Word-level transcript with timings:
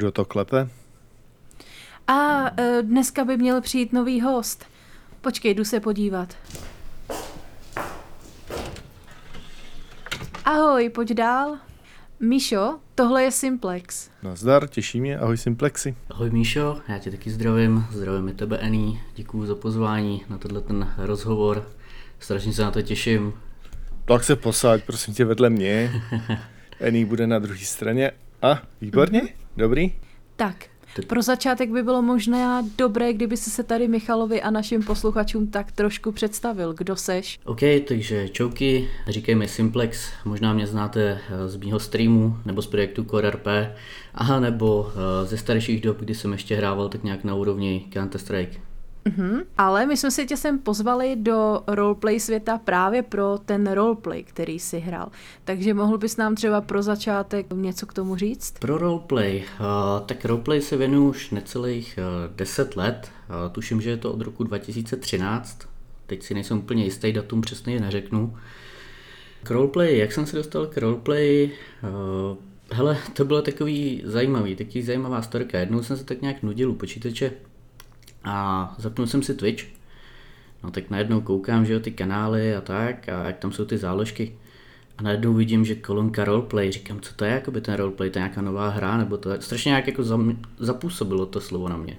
Kdo 0.00 0.12
to 0.12 0.24
klepe? 0.24 0.68
A 2.06 2.50
e, 2.60 2.82
dneska 2.82 3.24
by 3.24 3.36
měl 3.36 3.60
přijít 3.60 3.92
nový 3.92 4.20
host. 4.20 4.64
Počkej, 5.20 5.54
jdu 5.54 5.64
se 5.64 5.80
podívat. 5.80 6.36
Ahoj, 10.44 10.88
pojď 10.88 11.12
dál. 11.12 11.58
Míšo, 12.20 12.78
tohle 12.94 13.22
je 13.22 13.30
Simplex. 13.30 14.10
Nazdar, 14.22 14.68
těší 14.68 15.00
mě, 15.00 15.18
ahoj 15.18 15.36
Simplexy. 15.36 15.96
Ahoj 16.10 16.30
Míšo, 16.30 16.80
já 16.88 16.98
tě 16.98 17.10
taky 17.10 17.30
zdravím, 17.30 17.86
zdravím 17.90 18.28
i 18.28 18.34
tebe 18.34 18.58
Ení, 18.58 19.00
děkuju 19.14 19.46
za 19.46 19.54
pozvání 19.54 20.24
na 20.28 20.38
tenhle 20.38 20.60
ten 20.60 20.94
rozhovor, 20.98 21.68
strašně 22.18 22.52
se 22.52 22.62
na 22.62 22.70
to 22.70 22.82
těším. 22.82 23.32
Tak 24.04 24.24
se 24.24 24.36
posaď, 24.36 24.84
prosím 24.84 25.14
tě, 25.14 25.24
vedle 25.24 25.50
mě. 25.50 26.02
Ení 26.80 27.04
bude 27.04 27.26
na 27.26 27.38
druhé 27.38 27.64
straně. 27.64 28.10
A, 28.42 28.62
výborně, 28.80 29.20
mm-hmm. 29.20 29.39
Dobrý. 29.60 29.92
Tak, 30.36 30.66
pro 31.06 31.22
začátek 31.22 31.70
by 31.70 31.82
bylo 31.82 32.02
možná 32.02 32.62
dobré, 32.78 33.12
kdyby 33.12 33.36
si 33.36 33.50
se 33.50 33.62
tady 33.62 33.88
Michalovi 33.88 34.42
a 34.42 34.50
našim 34.50 34.82
posluchačům 34.82 35.46
tak 35.46 35.72
trošku 35.72 36.12
představil. 36.12 36.74
Kdo 36.74 36.96
seš? 36.96 37.38
OK, 37.44 37.60
takže 37.88 38.28
čauky, 38.28 38.88
říkej 39.08 39.34
mi 39.34 39.48
Simplex, 39.48 40.10
možná 40.24 40.52
mě 40.52 40.66
znáte 40.66 41.20
eh, 41.30 41.48
z 41.48 41.56
mýho 41.56 41.78
streamu 41.78 42.36
nebo 42.44 42.62
z 42.62 42.66
projektu 42.66 43.04
Core 43.04 43.30
RP, 43.30 43.46
aha, 44.14 44.40
nebo 44.40 44.92
eh, 44.92 45.26
ze 45.26 45.36
starších 45.36 45.80
dob, 45.80 45.98
kdy 45.98 46.14
jsem 46.14 46.32
ještě 46.32 46.56
hrával 46.56 46.88
tak 46.88 47.04
nějak 47.04 47.24
na 47.24 47.34
úrovni 47.34 47.86
Counter-Strike. 47.92 48.69
Mm-hmm. 49.04 49.44
Ale 49.58 49.86
my 49.86 49.96
jsme 49.96 50.10
si 50.10 50.26
tě 50.26 50.36
sem 50.36 50.58
pozvali 50.58 51.16
do 51.16 51.62
roleplay 51.66 52.20
světa 52.20 52.58
právě 52.58 53.02
pro 53.02 53.38
ten 53.44 53.72
roleplay, 53.72 54.22
který 54.22 54.58
si 54.58 54.78
hrál. 54.78 55.10
Takže 55.44 55.74
mohl 55.74 55.98
bys 55.98 56.16
nám 56.16 56.34
třeba 56.34 56.60
pro 56.60 56.82
začátek 56.82 57.46
něco 57.54 57.86
k 57.86 57.92
tomu 57.92 58.16
říct? 58.16 58.58
Pro 58.58 58.78
roleplay. 58.78 59.44
Uh, 59.60 60.06
tak 60.06 60.24
roleplay 60.24 60.60
se 60.60 60.76
věnuju 60.76 61.08
už 61.08 61.30
necelých 61.30 61.98
uh, 62.28 62.36
10 62.36 62.76
let. 62.76 63.10
Uh, 63.28 63.52
tuším, 63.52 63.80
že 63.80 63.90
je 63.90 63.96
to 63.96 64.12
od 64.12 64.20
roku 64.20 64.44
2013. 64.44 65.58
Teď 66.06 66.22
si 66.22 66.34
nejsem 66.34 66.58
úplně 66.58 66.84
jistý, 66.84 67.12
datum 67.12 67.40
přesně 67.40 67.80
neřeknu. 67.80 68.36
K 69.42 69.50
roleplay, 69.50 69.98
jak 69.98 70.12
jsem 70.12 70.26
se 70.26 70.36
dostal 70.36 70.66
k 70.66 70.78
roleplay? 70.78 71.50
Uh, 71.82 72.36
hele, 72.72 72.98
to 73.12 73.24
bylo 73.24 73.42
takový 73.42 74.02
zajímavý, 74.04 74.56
takový 74.56 74.82
zajímavá 74.82 75.22
storka. 75.22 75.58
Jednou 75.58 75.82
jsem 75.82 75.96
se 75.96 76.04
tak 76.04 76.22
nějak 76.22 76.42
nudil 76.42 76.70
u 76.70 76.74
počítače 76.74 77.32
a 78.24 78.74
zapnul 78.78 79.06
jsem 79.06 79.22
si 79.22 79.34
Twitch. 79.34 79.64
No 80.62 80.70
tak 80.70 80.90
najednou 80.90 81.20
koukám, 81.20 81.66
že 81.66 81.72
jo, 81.72 81.80
ty 81.80 81.90
kanály 81.90 82.56
a 82.56 82.60
tak, 82.60 83.08
a 83.08 83.24
jak 83.24 83.38
tam 83.38 83.52
jsou 83.52 83.64
ty 83.64 83.78
záložky. 83.78 84.36
A 84.98 85.02
najednou 85.02 85.34
vidím, 85.34 85.64
že 85.64 85.74
kolonka 85.74 86.24
roleplay, 86.24 86.72
říkám, 86.72 87.00
co 87.00 87.14
to 87.14 87.24
je, 87.24 87.30
jako 87.30 87.50
by 87.50 87.60
ten 87.60 87.74
roleplay, 87.74 88.10
to 88.10 88.18
je 88.18 88.20
nějaká 88.20 88.42
nová 88.42 88.68
hra, 88.68 88.96
nebo 88.96 89.16
to 89.16 89.30
je, 89.30 89.40
strašně 89.40 89.68
nějak 89.68 89.86
jako 89.86 90.02
zapůsobilo 90.58 91.26
to 91.26 91.40
slovo 91.40 91.68
na 91.68 91.76
mě. 91.76 91.96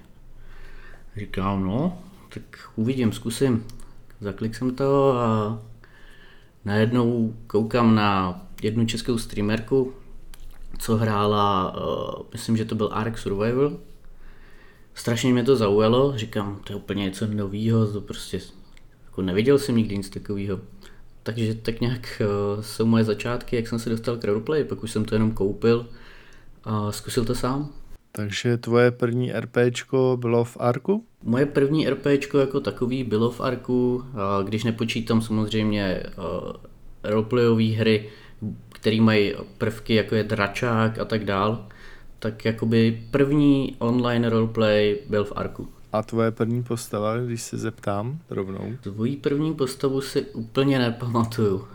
Říkám, 1.16 1.64
no, 1.64 1.98
tak 2.34 2.42
uvidím, 2.76 3.12
zkusím. 3.12 3.64
Zaklik 4.20 4.54
jsem 4.54 4.74
to 4.74 5.18
a 5.18 5.58
najednou 6.64 7.34
koukám 7.46 7.94
na 7.94 8.40
jednu 8.62 8.86
českou 8.86 9.18
streamerku, 9.18 9.92
co 10.78 10.96
hrála, 10.96 11.76
uh, 11.76 12.22
myslím, 12.32 12.56
že 12.56 12.64
to 12.64 12.74
byl 12.74 12.90
Ark 12.92 13.18
Survival, 13.18 13.76
strašně 14.94 15.32
mě 15.32 15.44
to 15.44 15.56
zaujalo, 15.56 16.12
říkám, 16.16 16.60
to 16.64 16.72
je 16.72 16.76
úplně 16.76 17.04
něco 17.04 17.26
nového, 17.26 17.92
to 17.92 18.00
prostě 18.00 18.40
jako 19.04 19.22
neviděl 19.22 19.58
jsem 19.58 19.76
nikdy 19.76 19.96
nic 19.96 20.08
takového. 20.08 20.60
Takže 21.22 21.54
tak 21.54 21.80
nějak 21.80 22.22
uh, 22.56 22.62
jsou 22.62 22.86
moje 22.86 23.04
začátky, 23.04 23.56
jak 23.56 23.68
jsem 23.68 23.78
se 23.78 23.90
dostal 23.90 24.16
k 24.16 24.24
roleplay, 24.24 24.64
pak 24.64 24.82
už 24.82 24.90
jsem 24.90 25.04
to 25.04 25.14
jenom 25.14 25.32
koupil 25.32 25.86
a 26.64 26.92
zkusil 26.92 27.24
to 27.24 27.34
sám. 27.34 27.72
Takže 28.12 28.56
tvoje 28.56 28.90
první 28.90 29.32
RPčko 29.32 30.16
bylo 30.20 30.44
v 30.44 30.56
Arku? 30.60 31.06
Moje 31.22 31.46
první 31.46 31.88
RPčko 31.88 32.38
jako 32.38 32.60
takový 32.60 33.04
bylo 33.04 33.30
v 33.30 33.40
Arku, 33.40 34.04
a 34.14 34.42
když 34.42 34.64
nepočítám 34.64 35.22
samozřejmě 35.22 36.02
uh, 36.18 36.52
roleplayové 37.02 37.64
hry, 37.64 38.10
které 38.72 39.00
mají 39.00 39.34
prvky 39.58 39.94
jako 39.94 40.14
je 40.14 40.24
dračák 40.24 40.98
a 40.98 41.04
tak 41.04 41.24
dál, 41.24 41.66
tak 42.22 42.44
jakoby 42.44 43.02
první 43.10 43.76
online 43.78 44.28
roleplay 44.28 44.98
byl 45.08 45.24
v 45.24 45.32
Arku. 45.36 45.68
A 45.92 46.02
tvoje 46.02 46.30
první 46.30 46.62
postava, 46.62 47.16
když 47.16 47.42
se 47.42 47.58
zeptám 47.58 48.18
rovnou? 48.30 48.72
Tvojí 48.80 49.16
první 49.16 49.54
postavu 49.54 50.00
si 50.00 50.22
úplně 50.22 50.78
nepamatuju. 50.78 51.68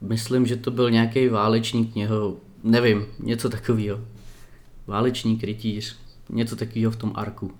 Myslím, 0.00 0.46
že 0.46 0.56
to 0.56 0.70
byl 0.70 0.90
nějaký 0.90 1.28
válečník 1.28 1.94
něho, 1.94 2.36
nevím, 2.62 3.06
něco 3.18 3.48
takového. 3.48 4.00
Válečník, 4.86 5.44
rytíř, 5.44 5.96
něco 6.28 6.56
takového 6.56 6.90
v 6.90 6.96
tom 6.96 7.12
arku. 7.14 7.52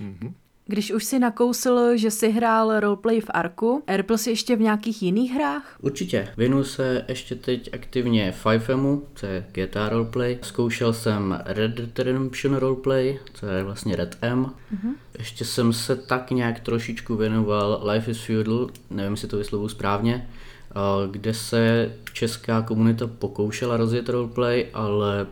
Mm-hmm. 0.00 0.32
Když 0.68 0.92
už 0.92 1.04
si 1.04 1.18
nakousil, 1.18 1.96
že 1.96 2.10
si 2.10 2.30
hrál 2.30 2.80
roleplay 2.80 3.20
v 3.20 3.30
Arku, 3.30 3.82
RPL 3.96 4.16
si 4.16 4.30
ještě 4.30 4.56
v 4.56 4.60
nějakých 4.60 5.02
jiných 5.02 5.32
hrách? 5.32 5.76
Určitě. 5.82 6.28
Věnu 6.36 6.64
se 6.64 7.04
ještě 7.08 7.34
teď 7.34 7.70
aktivně 7.74 8.34
5Mu, 8.44 9.02
co 9.14 9.26
je 9.26 9.46
GTA 9.52 9.88
roleplay. 9.88 10.38
Zkoušel 10.42 10.92
jsem 10.92 11.42
Red 11.44 11.70
Dead 11.70 11.98
Redemption 11.98 12.56
roleplay, 12.56 13.18
co 13.34 13.46
je 13.46 13.62
vlastně 13.62 13.96
Red 13.96 14.18
M. 14.20 14.44
Uh-huh. 14.74 14.94
Ještě 15.18 15.44
jsem 15.44 15.72
se 15.72 15.96
tak 15.96 16.30
nějak 16.30 16.60
trošičku 16.60 17.16
věnoval 17.16 17.82
Life 17.90 18.10
is 18.10 18.20
Feudal, 18.20 18.68
nevím, 18.90 19.12
jestli 19.12 19.28
to 19.28 19.36
vyslovu 19.36 19.68
správně, 19.68 20.28
kde 21.10 21.34
se 21.34 21.92
česká 22.12 22.62
komunita 22.62 23.06
pokoušela 23.06 23.76
rozjet 23.76 24.08
roleplay, 24.08 24.66
ale 24.74 25.26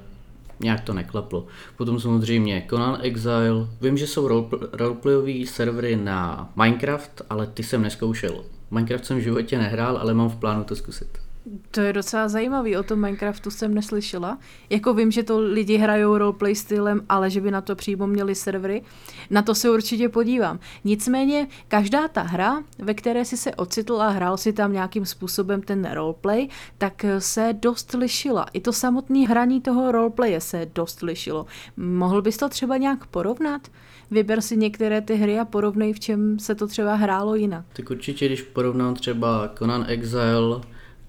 nějak 0.61 0.81
to 0.81 0.95
neklaplo. 0.95 1.47
Potom 1.77 2.01
samozřejmě 2.01 2.67
Conan 2.71 2.99
Exile, 3.03 3.69
vím, 3.81 3.97
že 3.97 4.07
jsou 4.07 4.29
roleplayové 4.73 5.47
servery 5.47 5.97
na 5.97 6.53
Minecraft, 6.57 7.23
ale 7.31 7.47
ty 7.47 7.63
jsem 7.63 7.83
neskoušel. 7.83 8.45
Minecraft 8.71 9.07
jsem 9.07 9.19
v 9.19 9.23
životě 9.23 9.59
nehrál, 9.59 9.97
ale 9.97 10.15
mám 10.15 10.29
v 10.29 10.37
plánu 10.37 10.65
to 10.65 10.77
zkusit. 10.77 11.24
To 11.71 11.81
je 11.81 11.93
docela 11.93 12.29
zajímavý, 12.29 12.77
o 12.77 12.83
tom 12.83 13.01
Minecraftu 13.01 13.51
jsem 13.51 13.75
neslyšela. 13.75 14.39
Jako 14.71 14.95
vím, 14.95 15.11
že 15.11 15.23
to 15.23 15.41
lidi 15.41 15.77
hrajou 15.77 16.19
roleplay 16.19 16.55
stylem, 16.55 17.01
ale 17.09 17.31
že 17.31 17.41
by 17.41 17.51
na 17.51 17.61
to 17.61 17.77
přímo 17.77 18.07
měli 18.07 18.35
servery. 18.35 18.83
Na 19.31 19.43
to 19.43 19.55
se 19.55 19.71
určitě 19.71 20.09
podívám. 20.09 20.59
Nicméně 20.85 21.49
každá 21.69 22.09
ta 22.09 22.23
hra, 22.23 22.63
ve 22.79 22.95
které 22.95 23.25
si 23.25 23.37
se 23.37 23.55
ocitl 23.55 24.03
a 24.03 24.09
hrál 24.09 24.37
si 24.37 24.53
tam 24.53 24.73
nějakým 24.73 25.07
způsobem 25.07 25.63
ten 25.63 25.91
roleplay, 25.93 26.49
tak 26.79 27.05
se 27.19 27.53
dost 27.53 27.93
lišila. 27.93 28.47
I 28.53 28.61
to 28.61 28.73
samotné 28.73 29.27
hraní 29.27 29.61
toho 29.61 29.93
roleplaye 29.93 30.41
se 30.41 30.67
dost 30.75 31.03
lišilo. 31.03 31.47
Mohl 31.77 32.23
bys 32.23 32.37
to 32.37 32.49
třeba 32.49 32.77
nějak 32.77 33.07
porovnat? 33.07 33.69
Vyber 34.11 34.41
si 34.41 34.57
některé 34.57 35.01
ty 35.01 35.15
hry 35.15 35.39
a 35.39 35.45
porovnej, 35.45 35.93
v 35.93 36.01
čem 36.01 36.39
se 36.39 36.55
to 36.55 36.67
třeba 36.67 36.95
hrálo 36.95 37.35
jinak. 37.35 37.65
Tak 37.73 37.91
určitě, 37.91 38.27
když 38.27 38.43
porovnám 38.43 38.95
třeba 38.95 39.51
Conan 39.59 39.85
Exile, 39.89 40.61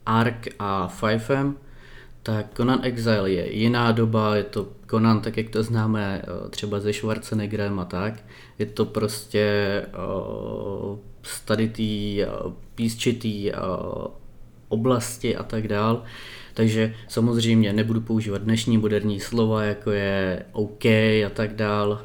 Ark 0.06 0.48
a 0.60 0.88
5M, 1.02 1.54
tak 2.24 2.46
Conan 2.58 2.80
Exile 2.84 3.32
je 3.32 3.54
jiná 3.54 3.92
doba, 3.92 4.36
je 4.36 4.44
to 4.44 4.68
Conan 4.90 5.22
tak, 5.22 5.38
jak 5.38 5.50
to 5.50 5.64
známe 5.64 6.22
eh, 6.24 6.50
třeba 6.50 6.80
ze 6.80 6.94
Schwarzeneggerem 6.94 7.80
a 7.80 7.86
tak. 7.86 8.24
Je 8.60 8.66
to 8.66 8.86
prostě 8.86 9.46
uh, 9.98 10.98
staditý, 11.24 12.22
uh, 12.24 12.54
písčitý 12.76 13.52
uh, 13.52 13.58
oblasti 14.68 15.36
a 15.36 15.44
tak 15.44 15.68
dál. 15.68 16.04
Takže 16.54 16.94
samozřejmě 17.08 17.74
nebudu 17.74 18.02
používat 18.02 18.42
dnešní 18.42 18.78
moderní 18.78 19.20
slova, 19.20 19.64
jako 19.64 19.92
je 19.92 20.46
OK 20.52 20.86
a 20.86 21.30
tak 21.34 21.56
dál. 21.56 22.02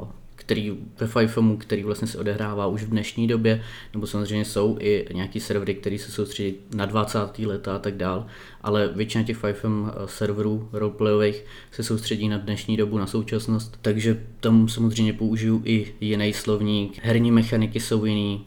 Uh, 0.00 0.08
který 0.50 0.78
ve 1.00 1.06
FIFOMu, 1.06 1.56
který 1.56 1.82
vlastně 1.82 2.08
se 2.08 2.18
odehrává 2.18 2.66
už 2.66 2.82
v 2.82 2.88
dnešní 2.88 3.28
době, 3.28 3.62
nebo 3.94 4.06
samozřejmě 4.06 4.44
jsou 4.44 4.76
i 4.80 5.06
nějaký 5.12 5.40
servery, 5.40 5.74
které 5.74 5.98
se 5.98 6.12
soustředí 6.12 6.56
na 6.74 6.86
20. 6.86 7.18
leta 7.38 7.76
a 7.76 7.78
tak 7.78 7.96
dál, 7.96 8.26
ale 8.60 8.88
většina 8.88 9.24
těch 9.24 9.36
FIFM 9.36 9.86
eh, 9.88 9.92
serverů 10.06 10.68
roleplayových 10.72 11.44
se 11.70 11.82
soustředí 11.82 12.28
na 12.28 12.38
dnešní 12.38 12.76
dobu, 12.76 12.98
na 12.98 13.06
současnost, 13.06 13.78
takže 13.82 14.26
tam 14.40 14.68
samozřejmě 14.68 15.12
použiju 15.12 15.62
i 15.64 15.94
jiný 16.00 16.32
slovník. 16.32 16.98
Herní 17.02 17.30
mechaniky 17.30 17.80
jsou 17.80 18.04
jiný, 18.04 18.46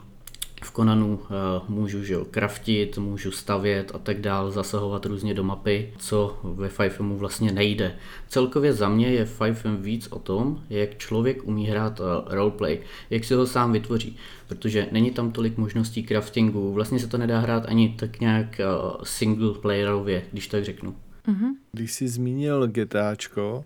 v 0.64 0.72
Konanu 0.72 1.16
uh, 1.16 1.30
můžu 1.70 2.04
že 2.04 2.14
jo, 2.14 2.26
kraftit, 2.32 2.98
můžu 2.98 3.32
stavět 3.32 3.92
a 3.94 3.98
tak 3.98 4.22
dál, 4.22 4.52
zasahovat 4.52 5.06
různě 5.06 5.34
do 5.34 5.44
mapy, 5.44 5.94
co 5.98 6.40
ve 6.44 6.70
5 6.70 7.00
vlastně 7.00 7.52
nejde. 7.52 7.96
Celkově 8.28 8.74
za 8.74 8.90
mě 8.90 9.08
je 9.08 9.28
5 9.38 9.66
víc 9.80 10.08
o 10.08 10.20
tom, 10.20 10.64
jak 10.70 10.98
člověk 10.98 11.48
umí 11.48 11.68
hrát 11.68 12.00
uh, 12.00 12.06
roleplay, 12.28 12.80
jak 13.10 13.24
si 13.24 13.34
ho 13.34 13.48
sám 13.48 13.72
vytvoří, 13.72 14.18
protože 14.48 14.88
není 14.92 15.12
tam 15.12 15.32
tolik 15.32 15.58
možností 15.58 16.04
craftingu, 16.04 16.74
vlastně 16.74 17.00
se 17.00 17.08
to 17.08 17.18
nedá 17.18 17.40
hrát 17.40 17.66
ani 17.68 17.96
tak 18.00 18.20
nějak 18.20 18.62
uh, 18.62 19.02
single 19.04 19.54
playerově, 19.54 20.24
když 20.32 20.48
tak 20.48 20.64
řeknu. 20.64 20.96
Mm-hmm. 21.28 21.52
Když 21.72 21.94
jsi 21.94 22.08
zmínil 22.08 22.68
GTAčko, 22.68 23.66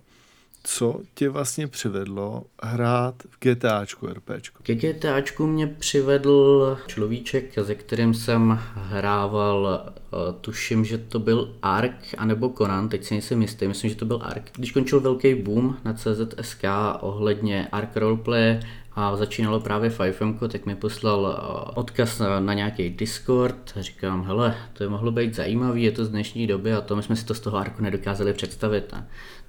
co 0.69 0.99
tě 1.13 1.29
vlastně 1.29 1.67
přivedlo 1.67 2.43
hrát 2.63 3.15
v 3.29 3.37
GTAčku, 3.39 4.07
RPčku? 4.07 4.63
Ke 4.63 4.75
GTAčku 4.75 5.47
mě 5.47 5.67
přivedl 5.67 6.77
človíček, 6.87 7.53
se 7.65 7.75
kterým 7.75 8.13
jsem 8.13 8.59
hrával, 8.75 9.81
eh, 9.87 10.17
tuším, 10.41 10.85
že 10.85 10.97
to 10.97 11.19
byl 11.19 11.55
Ark 11.61 11.95
anebo 12.17 12.49
Conan, 12.49 12.89
teď 12.89 13.03
si 13.03 13.13
nejsem 13.13 13.41
jistý, 13.41 13.67
myslím, 13.67 13.89
že 13.89 13.95
to 13.95 14.05
byl 14.05 14.19
Ark. 14.23 14.51
Když 14.55 14.71
končil 14.71 14.99
velký 14.99 15.35
boom 15.35 15.77
na 15.85 15.93
CZSK 15.93 16.63
ohledně 17.01 17.67
Ark 17.71 17.97
Roleplay 17.97 18.59
a 18.95 19.15
začínalo 19.15 19.59
právě 19.59 19.89
5M, 19.89 20.47
tak 20.47 20.65
mi 20.65 20.75
poslal 20.75 21.37
eh, 21.37 21.71
odkaz 21.75 22.19
na, 22.19 22.39
na 22.39 22.53
nějaký 22.53 22.89
Discord 22.89 23.73
říkám, 23.75 24.23
hele, 24.25 24.55
to 24.73 24.83
je 24.83 24.89
mohlo 24.89 25.11
být 25.11 25.35
zajímavý, 25.35 25.83
je 25.83 25.91
to 25.91 26.05
z 26.05 26.09
dnešní 26.09 26.47
doby 26.47 26.73
a 26.73 26.81
to 26.81 26.95
my 26.95 27.03
jsme 27.03 27.15
si 27.15 27.25
to 27.25 27.33
z 27.33 27.39
toho 27.39 27.57
Arku 27.57 27.83
nedokázali 27.83 28.33
představit. 28.33 28.93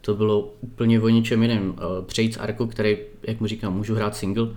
To 0.09 0.15
bylo 0.15 0.55
úplně 0.61 1.01
o 1.01 1.09
ničem 1.09 1.43
jiném. 1.43 1.75
Eh, 1.77 2.05
přejít 2.07 2.35
z 2.35 2.37
Arku, 2.37 2.67
který, 2.67 2.97
jak 3.23 3.41
mu 3.41 3.47
říkám, 3.47 3.75
můžu 3.75 3.95
hrát 3.95 4.17
single, 4.17 4.49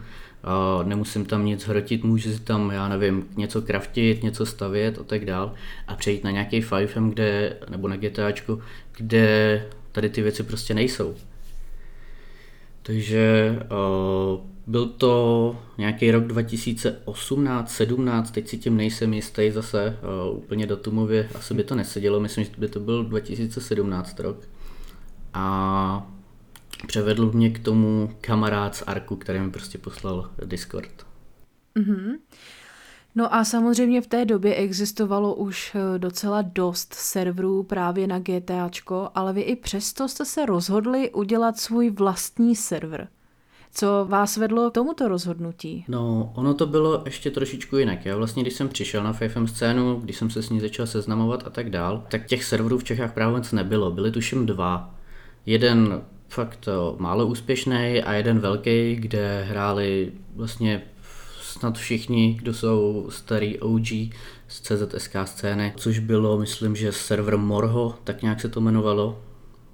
a 0.43 0.83
nemusím 0.83 1.25
tam 1.25 1.45
nic 1.45 1.67
hrotit, 1.67 2.03
můžu 2.03 2.31
si 2.31 2.39
tam, 2.39 2.71
já 2.71 2.87
nevím, 2.87 3.27
něco 3.37 3.61
kraftit, 3.61 4.23
něco 4.23 4.45
stavět 4.45 4.99
a 4.99 5.03
tak 5.03 5.25
dál 5.25 5.53
a 5.87 5.95
přejít 5.95 6.23
na 6.23 6.31
nějaký 6.31 6.61
5M, 6.61 7.09
kde, 7.09 7.57
nebo 7.69 7.87
na 7.87 7.95
GTAčku, 7.95 8.61
kde 8.97 9.65
tady 9.91 10.09
ty 10.09 10.21
věci 10.21 10.43
prostě 10.43 10.73
nejsou. 10.73 11.15
Takže 12.81 13.55
uh, 13.61 14.39
byl 14.67 14.85
to 14.85 15.55
nějaký 15.77 16.11
rok 16.11 16.23
2018, 16.23 17.71
17, 17.71 18.31
teď 18.31 18.47
si 18.47 18.57
tím 18.57 18.77
nejsem 18.77 19.13
jistý 19.13 19.51
zase, 19.51 19.97
uh, 20.31 20.37
úplně 20.37 20.67
datumově 20.67 21.29
asi 21.35 21.53
by 21.53 21.63
to 21.63 21.75
nesedělo, 21.75 22.19
myslím, 22.19 22.43
že 22.43 22.51
by 22.57 22.67
to 22.67 22.79
byl 22.79 23.03
2017 23.03 24.19
rok. 24.19 24.37
A 25.33 26.07
převedl 26.87 27.31
mě 27.31 27.49
k 27.49 27.59
tomu 27.59 28.11
kamarád 28.21 28.75
z 28.75 28.83
Arku, 28.87 29.15
který 29.15 29.39
mi 29.39 29.51
prostě 29.51 29.77
poslal 29.77 30.31
Discord. 30.45 31.05
Mm-hmm. 31.75 32.17
No 33.15 33.35
a 33.35 33.43
samozřejmě 33.43 34.01
v 34.01 34.07
té 34.07 34.25
době 34.25 34.55
existovalo 34.55 35.35
už 35.35 35.75
eh, 35.75 35.99
docela 35.99 36.41
dost 36.41 36.93
serverů 36.93 37.63
právě 37.63 38.07
na 38.07 38.19
GTAčko, 38.19 39.09
ale 39.15 39.33
vy 39.33 39.41
i 39.41 39.55
přesto 39.55 40.07
jste 40.07 40.25
se 40.25 40.45
rozhodli 40.45 41.11
udělat 41.11 41.59
svůj 41.59 41.89
vlastní 41.89 42.55
server. 42.55 43.07
Co 43.73 44.05
vás 44.09 44.37
vedlo 44.37 44.71
k 44.71 44.73
tomuto 44.73 45.07
rozhodnutí? 45.07 45.85
No, 45.87 46.31
ono 46.35 46.53
to 46.53 46.67
bylo 46.67 47.01
ještě 47.05 47.31
trošičku 47.31 47.77
jinak. 47.77 48.05
Já 48.05 48.17
vlastně, 48.17 48.43
když 48.43 48.53
jsem 48.53 48.69
přišel 48.69 49.03
na 49.03 49.13
FFM 49.13 49.47
scénu, 49.47 49.99
když 49.99 50.17
jsem 50.17 50.29
se 50.29 50.43
s 50.43 50.49
ní 50.49 50.59
začal 50.59 50.87
seznamovat 50.87 51.47
a 51.47 51.49
tak 51.49 51.69
dál, 51.69 52.05
tak 52.09 52.25
těch 52.25 52.43
serverů 52.43 52.77
v 52.77 52.83
Čechách 52.83 53.13
právě 53.13 53.37
moc 53.37 53.51
nebylo. 53.51 53.91
Byly 53.91 54.11
tuším 54.11 54.45
dva. 54.45 54.95
Jeden 55.45 56.01
fakt 56.29 56.69
málo 56.97 57.25
úspěšný 57.25 58.03
a 58.03 58.13
jeden 58.13 58.39
velký, 58.39 58.95
kde 58.95 59.43
hráli 59.49 60.11
vlastně 60.35 60.81
snad 61.41 61.77
všichni, 61.77 62.33
kdo 62.33 62.53
jsou 62.53 63.07
starý 63.09 63.59
OG 63.59 63.87
z 64.47 64.61
CZSK 64.61 65.15
scény, 65.25 65.73
což 65.77 65.99
bylo, 65.99 66.37
myslím, 66.37 66.75
že 66.75 66.91
server 66.91 67.37
Morho, 67.37 67.95
tak 68.03 68.21
nějak 68.21 68.41
se 68.41 68.49
to 68.49 68.59
jmenovalo, 68.59 69.21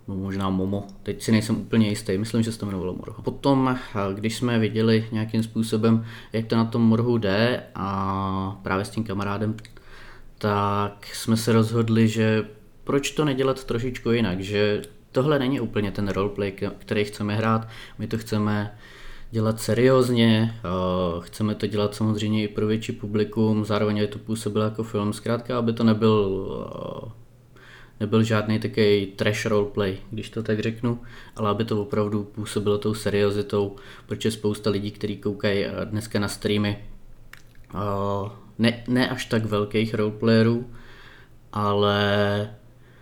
no 0.07 0.15
možná 0.15 0.49
Momo, 0.49 0.87
teď 1.03 1.21
si 1.21 1.31
nejsem 1.31 1.57
úplně 1.57 1.89
jistý, 1.89 2.17
myslím, 2.17 2.43
že 2.43 2.51
se 2.51 2.59
to 2.59 2.65
jmenovalo 2.65 2.93
Morho. 2.93 3.23
Potom, 3.23 3.79
když 4.13 4.35
jsme 4.35 4.59
viděli 4.59 5.07
nějakým 5.11 5.43
způsobem, 5.43 6.05
jak 6.33 6.45
to 6.45 6.55
na 6.55 6.65
tom 6.65 6.81
Morhu 6.81 7.17
jde 7.17 7.63
a 7.75 8.59
právě 8.63 8.85
s 8.85 8.89
tím 8.89 9.03
kamarádem, 9.03 9.55
tak 10.37 11.07
jsme 11.13 11.37
se 11.37 11.51
rozhodli, 11.51 12.07
že 12.07 12.45
proč 12.83 13.11
to 13.11 13.25
nedělat 13.25 13.63
trošičku 13.63 14.11
jinak, 14.11 14.39
že 14.39 14.81
tohle 15.17 15.39
není 15.39 15.59
úplně 15.59 15.91
ten 15.91 16.07
roleplay, 16.07 16.53
který 16.79 17.03
chceme 17.03 17.35
hrát, 17.35 17.67
my 17.97 18.07
to 18.07 18.17
chceme 18.17 18.77
dělat 19.31 19.59
seriózně, 19.59 20.55
chceme 21.21 21.55
to 21.55 21.67
dělat 21.67 21.95
samozřejmě 21.95 22.43
i 22.43 22.47
pro 22.47 22.67
větší 22.67 22.91
publikum, 22.91 23.65
zároveň 23.65 23.97
je 23.97 24.07
to 24.07 24.19
působilo 24.19 24.65
jako 24.65 24.83
film, 24.83 25.13
zkrátka, 25.13 25.57
aby 25.57 25.73
to 25.73 25.83
nebyl 25.83 26.47
nebyl 27.99 28.23
žádný 28.23 28.59
takový 28.59 29.05
trash 29.05 29.45
roleplay, 29.45 29.97
když 30.11 30.29
to 30.29 30.43
tak 30.43 30.59
řeknu, 30.59 30.99
ale 31.35 31.49
aby 31.49 31.65
to 31.65 31.81
opravdu 31.81 32.23
působilo 32.23 32.77
tou 32.77 32.93
seriózitou, 32.93 33.75
protože 34.05 34.31
spousta 34.31 34.69
lidí, 34.69 34.91
kteří 34.91 35.17
koukají 35.17 35.65
dneska 35.83 36.19
na 36.19 36.27
streamy, 36.27 36.77
ne, 38.59 38.83
ne 38.87 39.09
až 39.09 39.25
tak 39.25 39.45
velkých 39.45 39.93
roleplayerů, 39.93 40.69
ale 41.53 42.55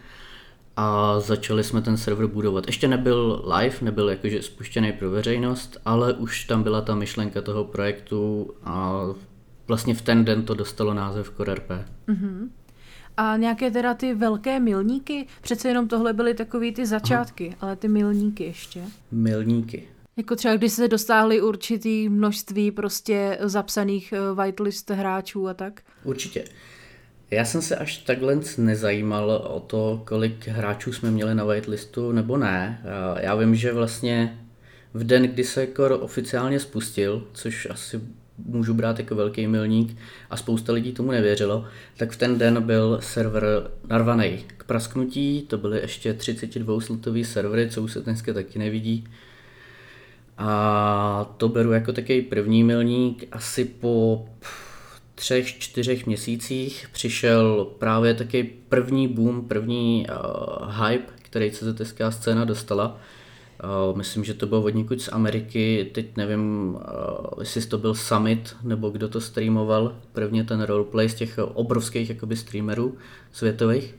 a 0.75 1.19
začali 1.19 1.63
jsme 1.63 1.81
ten 1.81 1.97
server 1.97 2.27
budovat. 2.27 2.67
Ještě 2.67 2.87
nebyl 2.87 3.45
live, 3.57 3.75
nebyl 3.81 4.09
jakože 4.09 4.41
spuštěný 4.41 4.91
pro 4.91 5.11
veřejnost, 5.11 5.77
ale 5.85 6.13
už 6.13 6.45
tam 6.45 6.63
byla 6.63 6.81
ta 6.81 6.95
myšlenka 6.95 7.41
toho 7.41 7.63
projektu 7.63 8.51
a 8.63 9.01
vlastně 9.67 9.93
v 9.93 10.01
ten 10.01 10.25
den 10.25 10.43
to 10.43 10.53
dostalo 10.53 10.93
název 10.93 11.31
CoreRP. 11.37 11.69
Mm-hmm. 12.07 12.49
A 13.17 13.37
nějaké 13.37 13.71
teda 13.71 13.93
ty 13.93 14.13
velké 14.13 14.59
milníky? 14.59 15.27
Přece 15.41 15.67
jenom 15.67 15.87
tohle 15.87 16.13
byly 16.13 16.33
takový 16.33 16.73
ty 16.73 16.85
začátky, 16.85 17.47
Aha. 17.47 17.57
ale 17.61 17.75
ty 17.75 17.87
milníky 17.87 18.43
ještě. 18.43 18.81
Milníky. 19.11 19.87
Jako 20.17 20.35
třeba, 20.35 20.55
když 20.55 20.73
se 20.73 20.87
dostáhly 20.87 21.41
určitý 21.41 22.09
množství 22.09 22.71
prostě 22.71 23.37
zapsaných 23.41 24.13
eh, 24.13 24.33
whitelist 24.33 24.89
hráčů 24.89 25.47
a 25.47 25.53
tak? 25.53 25.81
Určitě. 26.03 26.43
Já 27.31 27.45
jsem 27.45 27.61
se 27.61 27.75
až 27.75 27.97
takhle 27.97 28.39
nezajímal 28.57 29.31
o 29.31 29.59
to, 29.59 30.01
kolik 30.07 30.47
hráčů 30.47 30.93
jsme 30.93 31.11
měli 31.11 31.35
na 31.35 31.45
whitelistu 31.45 32.11
nebo 32.11 32.37
ne. 32.37 32.81
Já 33.19 33.35
vím, 33.35 33.55
že 33.55 33.73
vlastně 33.73 34.39
v 34.93 35.03
den, 35.03 35.23
kdy 35.23 35.43
se 35.43 35.67
Core 35.75 35.95
oficiálně 35.95 36.59
spustil, 36.59 37.27
což 37.33 37.67
asi 37.69 38.01
můžu 38.45 38.73
brát 38.73 38.99
jako 38.99 39.15
velký 39.15 39.47
milník 39.47 39.97
a 40.29 40.37
spousta 40.37 40.73
lidí 40.73 40.91
tomu 40.91 41.11
nevěřilo, 41.11 41.65
tak 41.97 42.11
v 42.11 42.17
ten 42.17 42.37
den 42.37 42.61
byl 42.61 42.99
server 43.01 43.71
narvaný 43.87 44.45
k 44.57 44.63
prasknutí, 44.63 45.41
to 45.41 45.57
byly 45.57 45.79
ještě 45.79 46.13
32 46.13 46.81
slotový 46.81 47.25
servery, 47.25 47.69
co 47.69 47.81
už 47.81 47.93
se 47.93 48.01
dneska 48.01 48.33
taky 48.33 48.59
nevidí. 48.59 49.07
A 50.37 51.33
to 51.37 51.49
beru 51.49 51.71
jako 51.71 51.93
takový 51.93 52.21
první 52.21 52.63
milník. 52.63 53.23
Asi 53.31 53.65
po 53.65 54.25
třech, 55.15 55.57
čtyřech 55.59 56.05
měsících 56.05 56.87
přišel 56.91 57.67
právě 57.79 58.13
taky 58.13 58.43
první 58.69 59.07
boom, 59.07 59.47
první 59.47 60.07
uh, 60.09 60.85
hype, 60.85 61.13
který 61.21 61.51
CZSK 61.51 62.01
scéna 62.09 62.45
dostala. 62.45 62.99
Uh, 63.63 63.97
myslím, 63.97 64.23
že 64.23 64.33
to 64.33 64.47
bylo 64.47 64.61
od 64.61 64.75
někud 64.75 65.01
z 65.01 65.09
Ameriky, 65.11 65.91
teď 65.93 66.17
nevím, 66.17 66.75
uh, 66.75 67.39
jestli 67.39 67.61
to 67.61 67.77
byl 67.77 67.95
Summit, 67.95 68.55
nebo 68.63 68.89
kdo 68.89 69.09
to 69.09 69.21
streamoval, 69.21 69.95
prvně 70.13 70.43
ten 70.43 70.61
roleplay 70.61 71.09
z 71.09 71.13
těch 71.13 71.39
obrovských 71.53 72.09
jakoby 72.09 72.35
streamerů 72.35 72.97
světových. 73.31 73.95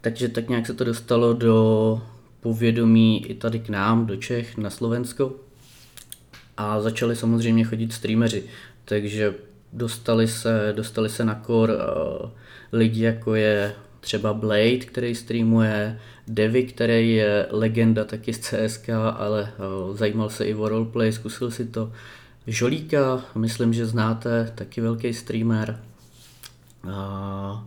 Takže 0.00 0.28
tak 0.28 0.48
nějak 0.48 0.66
se 0.66 0.74
to 0.74 0.84
dostalo 0.84 1.32
do 1.32 2.02
povědomí 2.40 3.26
i 3.26 3.34
tady 3.34 3.58
k 3.58 3.68
nám, 3.68 4.06
do 4.06 4.16
Čech, 4.16 4.56
na 4.56 4.70
Slovensko. 4.70 5.32
A 6.56 6.80
začali 6.80 7.16
samozřejmě 7.16 7.64
chodit 7.64 7.92
streameři, 7.92 8.44
takže 8.84 9.34
dostali 9.72 10.28
se, 10.28 10.72
dostali 10.76 11.08
se 11.08 11.24
na 11.24 11.34
kor 11.34 11.70
uh, 11.70 12.30
lidi 12.72 13.02
jako 13.02 13.34
je 13.34 13.74
třeba 14.04 14.34
Blade, 14.34 14.78
který 14.78 15.14
streamuje, 15.14 16.00
Devi, 16.28 16.62
který 16.62 17.14
je 17.14 17.46
legenda 17.50 18.04
taky 18.04 18.32
z 18.32 18.38
CSK, 18.38 18.88
ale 19.16 19.52
uh, 19.88 19.96
zajímal 19.96 20.30
se 20.30 20.44
i 20.44 20.54
o 20.54 20.68
roleplay, 20.68 21.12
zkusil 21.12 21.50
si 21.50 21.66
to. 21.66 21.92
Žolíka, 22.46 23.24
myslím, 23.34 23.72
že 23.72 23.86
znáte, 23.86 24.52
taky 24.54 24.80
velký 24.80 25.14
streamer. 25.14 25.80
Uh, 26.84 27.60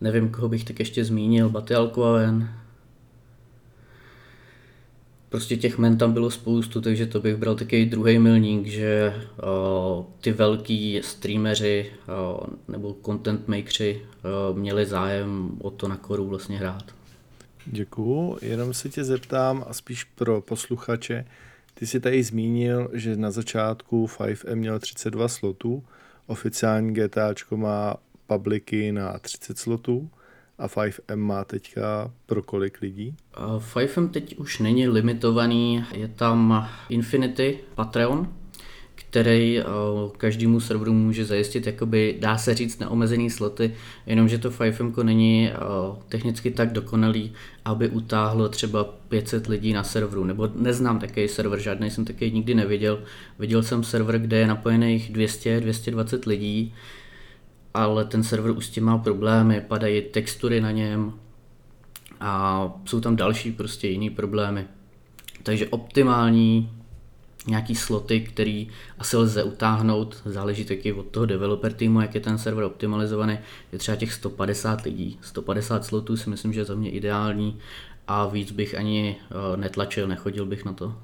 nevím, 0.00 0.28
koho 0.28 0.48
bych 0.48 0.64
tak 0.64 0.78
ještě 0.78 1.04
zmínil, 1.04 1.48
Batialkoven, 1.48 2.48
Prostě 5.30 5.56
těch 5.56 5.78
men 5.78 5.98
tam 5.98 6.12
bylo 6.12 6.30
spoustu, 6.30 6.80
takže 6.80 7.06
to 7.06 7.20
bych 7.20 7.36
bral 7.36 7.54
taky 7.54 7.86
druhý 7.86 8.18
milník, 8.18 8.66
že 8.66 9.14
uh, 9.96 10.04
ty 10.20 10.32
velký 10.32 11.00
streameři 11.04 11.92
uh, 12.40 12.46
nebo 12.68 12.96
content 13.04 13.48
makeri 13.48 14.02
uh, 14.50 14.58
měli 14.58 14.86
zájem 14.86 15.50
o 15.60 15.70
to 15.70 15.88
na 15.88 15.96
koru 15.96 16.26
vlastně 16.26 16.58
hrát. 16.58 16.84
Děkuju, 17.66 18.38
jenom 18.42 18.74
se 18.74 18.88
tě 18.88 19.04
zeptám 19.04 19.64
a 19.68 19.72
spíš 19.72 20.04
pro 20.04 20.40
posluchače, 20.40 21.24
ty 21.74 21.86
jsi 21.86 22.00
tady 22.00 22.22
zmínil, 22.22 22.90
že 22.92 23.16
na 23.16 23.30
začátku 23.30 24.06
5M 24.06 24.54
měl 24.54 24.78
32 24.78 25.28
slotů, 25.28 25.84
oficiální 26.26 26.94
GTAčko 26.94 27.56
má 27.56 27.96
publiky 28.26 28.92
na 28.92 29.18
30 29.18 29.58
slotů 29.58 30.10
a 30.60 30.68
5M 30.68 31.16
má 31.16 31.44
teďka 31.44 32.10
pro 32.26 32.42
kolik 32.42 32.80
lidí? 32.80 33.14
5M 33.74 34.08
teď 34.08 34.36
už 34.36 34.58
není 34.58 34.88
limitovaný, 34.88 35.84
je 35.92 36.08
tam 36.08 36.68
Infinity 36.88 37.58
Patreon, 37.74 38.28
který 38.94 39.60
každému 40.16 40.60
serveru 40.60 40.92
může 40.92 41.24
zajistit, 41.24 41.66
jakoby 41.66 42.16
dá 42.20 42.38
se 42.38 42.54
říct 42.54 42.78
neomezený 42.78 43.30
sloty, 43.30 43.74
jenomže 44.06 44.38
to 44.38 44.50
5M 44.50 45.04
není 45.04 45.50
technicky 46.08 46.50
tak 46.50 46.72
dokonalý, 46.72 47.32
aby 47.64 47.88
utáhlo 47.88 48.48
třeba 48.48 48.84
500 48.84 49.46
lidí 49.46 49.72
na 49.72 49.84
serveru, 49.84 50.24
nebo 50.24 50.48
neznám 50.54 50.98
takový 50.98 51.28
server, 51.28 51.58
žádný 51.58 51.90
jsem 51.90 52.04
taky 52.04 52.30
nikdy 52.30 52.54
neviděl. 52.54 53.02
Viděl 53.38 53.62
jsem 53.62 53.84
server, 53.84 54.18
kde 54.18 54.38
je 54.38 54.46
napojených 54.46 55.12
200-220 55.12 56.26
lidí, 56.26 56.74
ale 57.74 58.04
ten 58.04 58.22
server 58.22 58.50
už 58.50 58.66
s 58.66 58.70
tím 58.70 58.84
má 58.84 58.98
problémy, 58.98 59.60
padají 59.60 60.02
textury 60.02 60.60
na 60.60 60.70
něm 60.70 61.12
a 62.20 62.64
jsou 62.84 63.00
tam 63.00 63.16
další 63.16 63.52
prostě 63.52 63.88
jiný 63.88 64.10
problémy. 64.10 64.66
Takže 65.42 65.68
optimální 65.68 66.70
nějaký 67.46 67.74
sloty, 67.74 68.20
který 68.20 68.68
asi 68.98 69.16
lze 69.16 69.42
utáhnout, 69.42 70.22
záleží 70.24 70.64
taky 70.64 70.92
od 70.92 71.06
toho 71.06 71.26
developer 71.26 71.72
týmu, 71.72 72.00
jak 72.00 72.14
je 72.14 72.20
ten 72.20 72.38
server 72.38 72.64
optimalizovaný, 72.64 73.38
je 73.72 73.78
třeba 73.78 73.96
těch 73.96 74.12
150 74.12 74.80
lidí. 74.80 75.18
150 75.20 75.84
slotů 75.84 76.16
si 76.16 76.30
myslím, 76.30 76.52
že 76.52 76.60
je 76.60 76.64
za 76.64 76.74
mě 76.74 76.90
ideální 76.90 77.58
a 78.08 78.26
víc 78.26 78.52
bych 78.52 78.74
ani 78.74 79.16
eh, 79.20 79.56
netlačil, 79.56 80.08
nechodil 80.08 80.46
bych 80.46 80.64
na 80.64 80.72
to. 80.72 80.94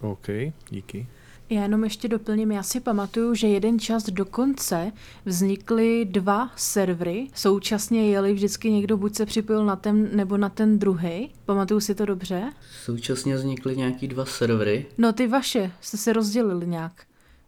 OK, 0.00 0.26
díky. 0.70 1.06
Já 1.50 1.62
jenom 1.62 1.84
ještě 1.84 2.08
doplním, 2.08 2.52
já 2.52 2.62
si 2.62 2.80
pamatuju, 2.80 3.34
že 3.34 3.48
jeden 3.48 3.78
čas 3.78 4.04
dokonce 4.04 4.92
vznikly 5.24 6.04
dva 6.04 6.50
servery, 6.56 7.28
současně 7.34 8.10
jeli 8.10 8.32
vždycky 8.32 8.70
někdo 8.70 8.96
buď 8.96 9.14
se 9.14 9.26
připojil 9.26 9.64
na 9.64 9.76
ten 9.76 10.16
nebo 10.16 10.36
na 10.36 10.48
ten 10.48 10.78
druhý. 10.78 11.30
Pamatuju 11.44 11.80
si 11.80 11.94
to 11.94 12.06
dobře? 12.06 12.52
Současně 12.84 13.34
vznikly 13.34 13.76
nějaký 13.76 14.08
dva 14.08 14.24
servery. 14.24 14.86
No 14.98 15.12
ty 15.12 15.26
vaše, 15.26 15.72
jste 15.80 15.96
se 15.96 16.12
rozdělili 16.12 16.66
nějak 16.66 16.92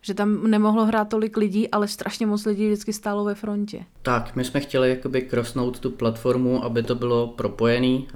že 0.05 0.15
tam 0.15 0.51
nemohlo 0.51 0.85
hrát 0.85 1.09
tolik 1.09 1.37
lidí, 1.37 1.69
ale 1.71 1.89
strašně 1.89 2.27
moc 2.27 2.47
lidí 2.47 2.67
vždycky 2.67 2.93
stálo 2.93 3.25
ve 3.25 3.35
frontě. 3.35 3.85
Tak, 4.03 4.37
my 4.37 4.45
jsme 4.45 4.61
chtěli 4.61 4.89
jakoby 4.91 5.23
crossnout 5.23 5.81
tu 5.81 5.91
platformu, 5.91 6.65
aby 6.65 6.83
to 6.83 6.95
bylo 6.95 7.27
propojený. 7.27 8.09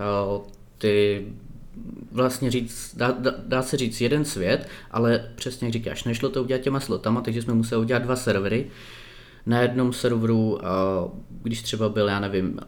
Ty 0.79 1.27
vlastně 2.13 2.51
říct, 2.51 2.97
dá, 2.97 3.11
dá, 3.11 3.35
dá 3.47 3.63
se 3.63 3.77
říct 3.77 4.01
jeden 4.01 4.25
svět, 4.25 4.69
ale 4.91 5.31
přesně 5.35 5.67
jak 5.67 5.73
říkáš, 5.73 6.05
nešlo 6.05 6.29
to 6.29 6.43
udělat 6.43 6.63
těma 6.63 6.81
slotama, 6.81 7.21
takže 7.21 7.43
jsme 7.43 7.55
museli 7.55 7.81
udělat 7.81 8.03
dva 8.03 8.17
servery. 8.17 8.67
Na 9.47 9.61
jednom 9.61 9.93
serveru, 9.93 10.59
když 11.43 11.63
třeba 11.63 11.89
byl, 11.89 12.09
já 12.09 12.21
nevím, 12.21 12.61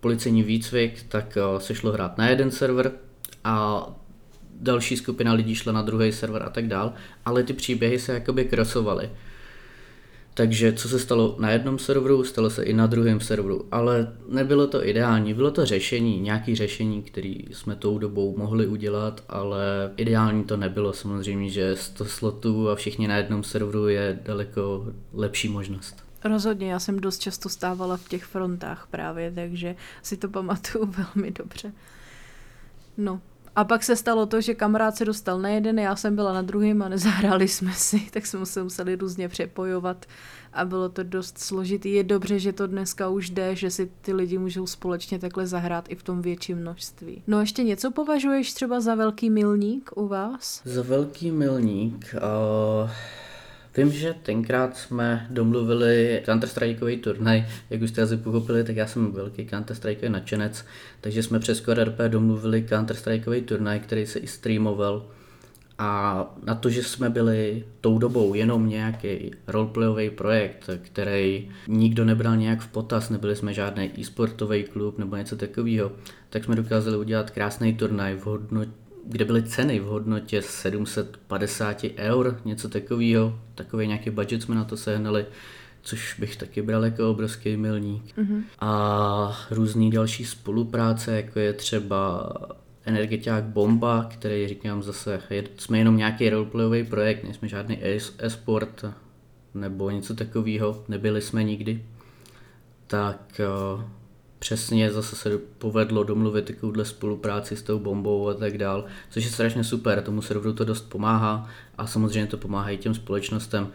policejní 0.00 0.42
výcvik, 0.42 1.02
tak 1.02 1.38
se 1.58 1.74
šlo 1.74 1.92
hrát 1.92 2.18
na 2.18 2.28
jeden 2.28 2.50
server 2.50 2.92
a 3.44 3.86
další 4.60 4.96
skupina 4.96 5.32
lidí 5.32 5.54
šla 5.54 5.72
na 5.72 5.82
druhý 5.82 6.12
server 6.12 6.42
a 6.42 6.50
tak 6.50 6.68
dál, 6.68 6.92
ale 7.24 7.42
ty 7.42 7.52
příběhy 7.52 7.98
se 7.98 8.12
jakoby 8.12 8.44
krosovaly. 8.44 9.10
Takže 10.36 10.72
co 10.72 10.88
se 10.88 10.98
stalo 10.98 11.36
na 11.38 11.50
jednom 11.50 11.78
serveru, 11.78 12.24
stalo 12.24 12.50
se 12.50 12.62
i 12.62 12.72
na 12.72 12.86
druhém 12.86 13.20
serveru, 13.20 13.66
ale 13.70 14.12
nebylo 14.28 14.66
to 14.66 14.86
ideální, 14.86 15.34
bylo 15.34 15.50
to 15.50 15.66
řešení, 15.66 16.20
nějaký 16.20 16.56
řešení, 16.56 17.02
který 17.02 17.44
jsme 17.52 17.76
tou 17.76 17.98
dobou 17.98 18.36
mohli 18.36 18.66
udělat, 18.66 19.24
ale 19.28 19.92
ideální 19.96 20.44
to 20.44 20.56
nebylo 20.56 20.92
samozřejmě, 20.92 21.50
že 21.50 21.76
100 21.76 22.04
slotů 22.04 22.70
a 22.70 22.74
všichni 22.74 23.08
na 23.08 23.16
jednom 23.16 23.44
serveru 23.44 23.88
je 23.88 24.18
daleko 24.22 24.86
lepší 25.12 25.48
možnost. 25.48 26.04
Rozhodně, 26.24 26.72
já 26.72 26.78
jsem 26.78 27.00
dost 27.00 27.18
často 27.18 27.48
stávala 27.48 27.96
v 27.96 28.08
těch 28.08 28.24
frontách 28.24 28.88
právě, 28.90 29.32
takže 29.32 29.76
si 30.02 30.16
to 30.16 30.28
pamatuju 30.28 30.86
velmi 31.16 31.30
dobře. 31.30 31.72
No, 32.96 33.20
a 33.56 33.64
pak 33.64 33.82
se 33.82 33.96
stalo 33.96 34.26
to, 34.26 34.40
že 34.40 34.54
kamarád 34.54 34.96
se 34.96 35.04
dostal 35.04 35.40
na 35.40 35.48
jeden, 35.48 35.78
já 35.78 35.96
jsem 35.96 36.16
byla 36.16 36.32
na 36.32 36.42
druhém 36.42 36.82
a 36.82 36.88
nezahráli 36.88 37.48
jsme 37.48 37.72
si, 37.72 38.00
tak 38.10 38.26
jsme 38.26 38.46
se 38.46 38.62
museli 38.62 38.96
různě 38.96 39.28
přepojovat 39.28 40.06
a 40.52 40.64
bylo 40.64 40.88
to 40.88 41.02
dost 41.02 41.38
složitý. 41.38 41.92
Je 41.92 42.04
dobře, 42.04 42.38
že 42.38 42.52
to 42.52 42.66
dneska 42.66 43.08
už 43.08 43.30
jde, 43.30 43.56
že 43.56 43.70
si 43.70 43.90
ty 44.00 44.12
lidi 44.12 44.38
můžou 44.38 44.66
společně 44.66 45.18
takhle 45.18 45.46
zahrát 45.46 45.84
i 45.88 45.94
v 45.94 46.02
tom 46.02 46.22
větším 46.22 46.58
množství. 46.58 47.22
No 47.26 47.40
ještě 47.40 47.62
něco 47.62 47.90
považuješ 47.90 48.52
třeba 48.52 48.80
za 48.80 48.94
velký 48.94 49.30
milník 49.30 49.90
u 49.96 50.08
vás? 50.08 50.62
Za 50.64 50.82
velký 50.82 51.30
milník? 51.30 52.14
Uh... 52.14 52.90
Vím, 53.76 53.92
že 53.92 54.14
tenkrát 54.22 54.76
jsme 54.76 55.26
domluvili 55.30 56.22
Counter-Strikeový 56.26 57.00
turnaj, 57.00 57.46
jak 57.70 57.82
už 57.82 57.90
jste 57.90 58.02
asi 58.02 58.16
pochopili, 58.16 58.64
tak 58.64 58.76
já 58.76 58.86
jsem 58.86 59.12
velký 59.12 59.46
Counter-Strikeový 59.46 60.10
nadšenec, 60.10 60.64
takže 61.00 61.22
jsme 61.22 61.38
přes 61.38 61.68
RP 61.68 61.98
domluvili 62.08 62.66
Counter-Strikeový 62.68 63.44
turnaj, 63.44 63.80
který 63.80 64.06
se 64.06 64.18
i 64.18 64.26
streamoval. 64.26 65.06
A 65.78 66.20
na 66.44 66.54
to, 66.54 66.70
že 66.70 66.82
jsme 66.82 67.10
byli 67.10 67.64
tou 67.80 67.98
dobou 67.98 68.34
jenom 68.34 68.68
nějaký 68.68 69.30
roleplayový 69.46 70.10
projekt, 70.10 70.70
který 70.82 71.50
nikdo 71.68 72.04
nebral 72.04 72.36
nějak 72.36 72.60
v 72.60 72.68
potaz, 72.68 73.10
nebyli 73.10 73.36
jsme 73.36 73.54
žádný 73.54 73.90
e-sportový 73.98 74.64
klub 74.64 74.98
nebo 74.98 75.16
něco 75.16 75.36
takového, 75.36 75.92
tak 76.30 76.44
jsme 76.44 76.56
dokázali 76.56 76.96
udělat 76.96 77.30
krásný 77.30 77.74
turnaj 77.74 78.14
v 78.14 78.26
hodnotě 78.26 78.85
kde 79.08 79.24
byly 79.24 79.42
ceny 79.42 79.80
v 79.80 79.84
hodnotě 79.84 80.42
750 80.42 81.84
eur, 81.96 82.40
něco 82.44 82.68
takového, 82.68 83.38
takový 83.54 83.86
nějaký 83.86 84.10
budget 84.10 84.42
jsme 84.42 84.54
na 84.54 84.64
to 84.64 84.76
sehnali, 84.76 85.26
což 85.82 86.14
bych 86.18 86.36
taky 86.36 86.62
bral 86.62 86.84
jako 86.84 87.10
obrovský 87.10 87.56
milník. 87.56 88.18
Mm-hmm. 88.18 88.42
A 88.60 89.46
různý 89.50 89.90
další 89.90 90.24
spolupráce, 90.24 91.16
jako 91.16 91.38
je 91.38 91.52
třeba 91.52 92.32
Energetiák 92.84 93.44
Bomba, 93.44 94.08
který 94.10 94.48
říkám 94.48 94.82
zase, 94.82 95.22
jsme 95.58 95.78
jenom 95.78 95.96
nějaký 95.96 96.30
roleplayový 96.30 96.84
projekt, 96.84 97.24
nejsme 97.24 97.48
žádný 97.48 97.78
e-sport 97.82 98.84
nebo 99.54 99.90
něco 99.90 100.14
takového, 100.14 100.84
nebyli 100.88 101.22
jsme 101.22 101.44
nikdy. 101.44 101.84
Tak 102.86 103.40
uh, 103.76 103.82
přesně 104.38 104.92
zase 104.92 105.16
se 105.16 105.38
povedlo 105.38 106.04
domluvit 106.04 106.44
takovouhle 106.44 106.84
spolupráci 106.84 107.56
s 107.56 107.62
tou 107.62 107.78
bombou 107.78 108.28
a 108.28 108.34
tak 108.34 108.58
dál, 108.58 108.84
což 109.10 109.24
je 109.24 109.30
strašně 109.30 109.64
super, 109.64 110.02
tomu 110.02 110.22
serveru 110.22 110.52
to 110.52 110.64
dost 110.64 110.80
pomáhá 110.80 111.48
a 111.78 111.86
samozřejmě 111.86 112.26
to 112.26 112.36
pomáhá 112.36 112.70
i 112.70 112.76
těm 112.76 112.94
společnostem. 112.94 113.68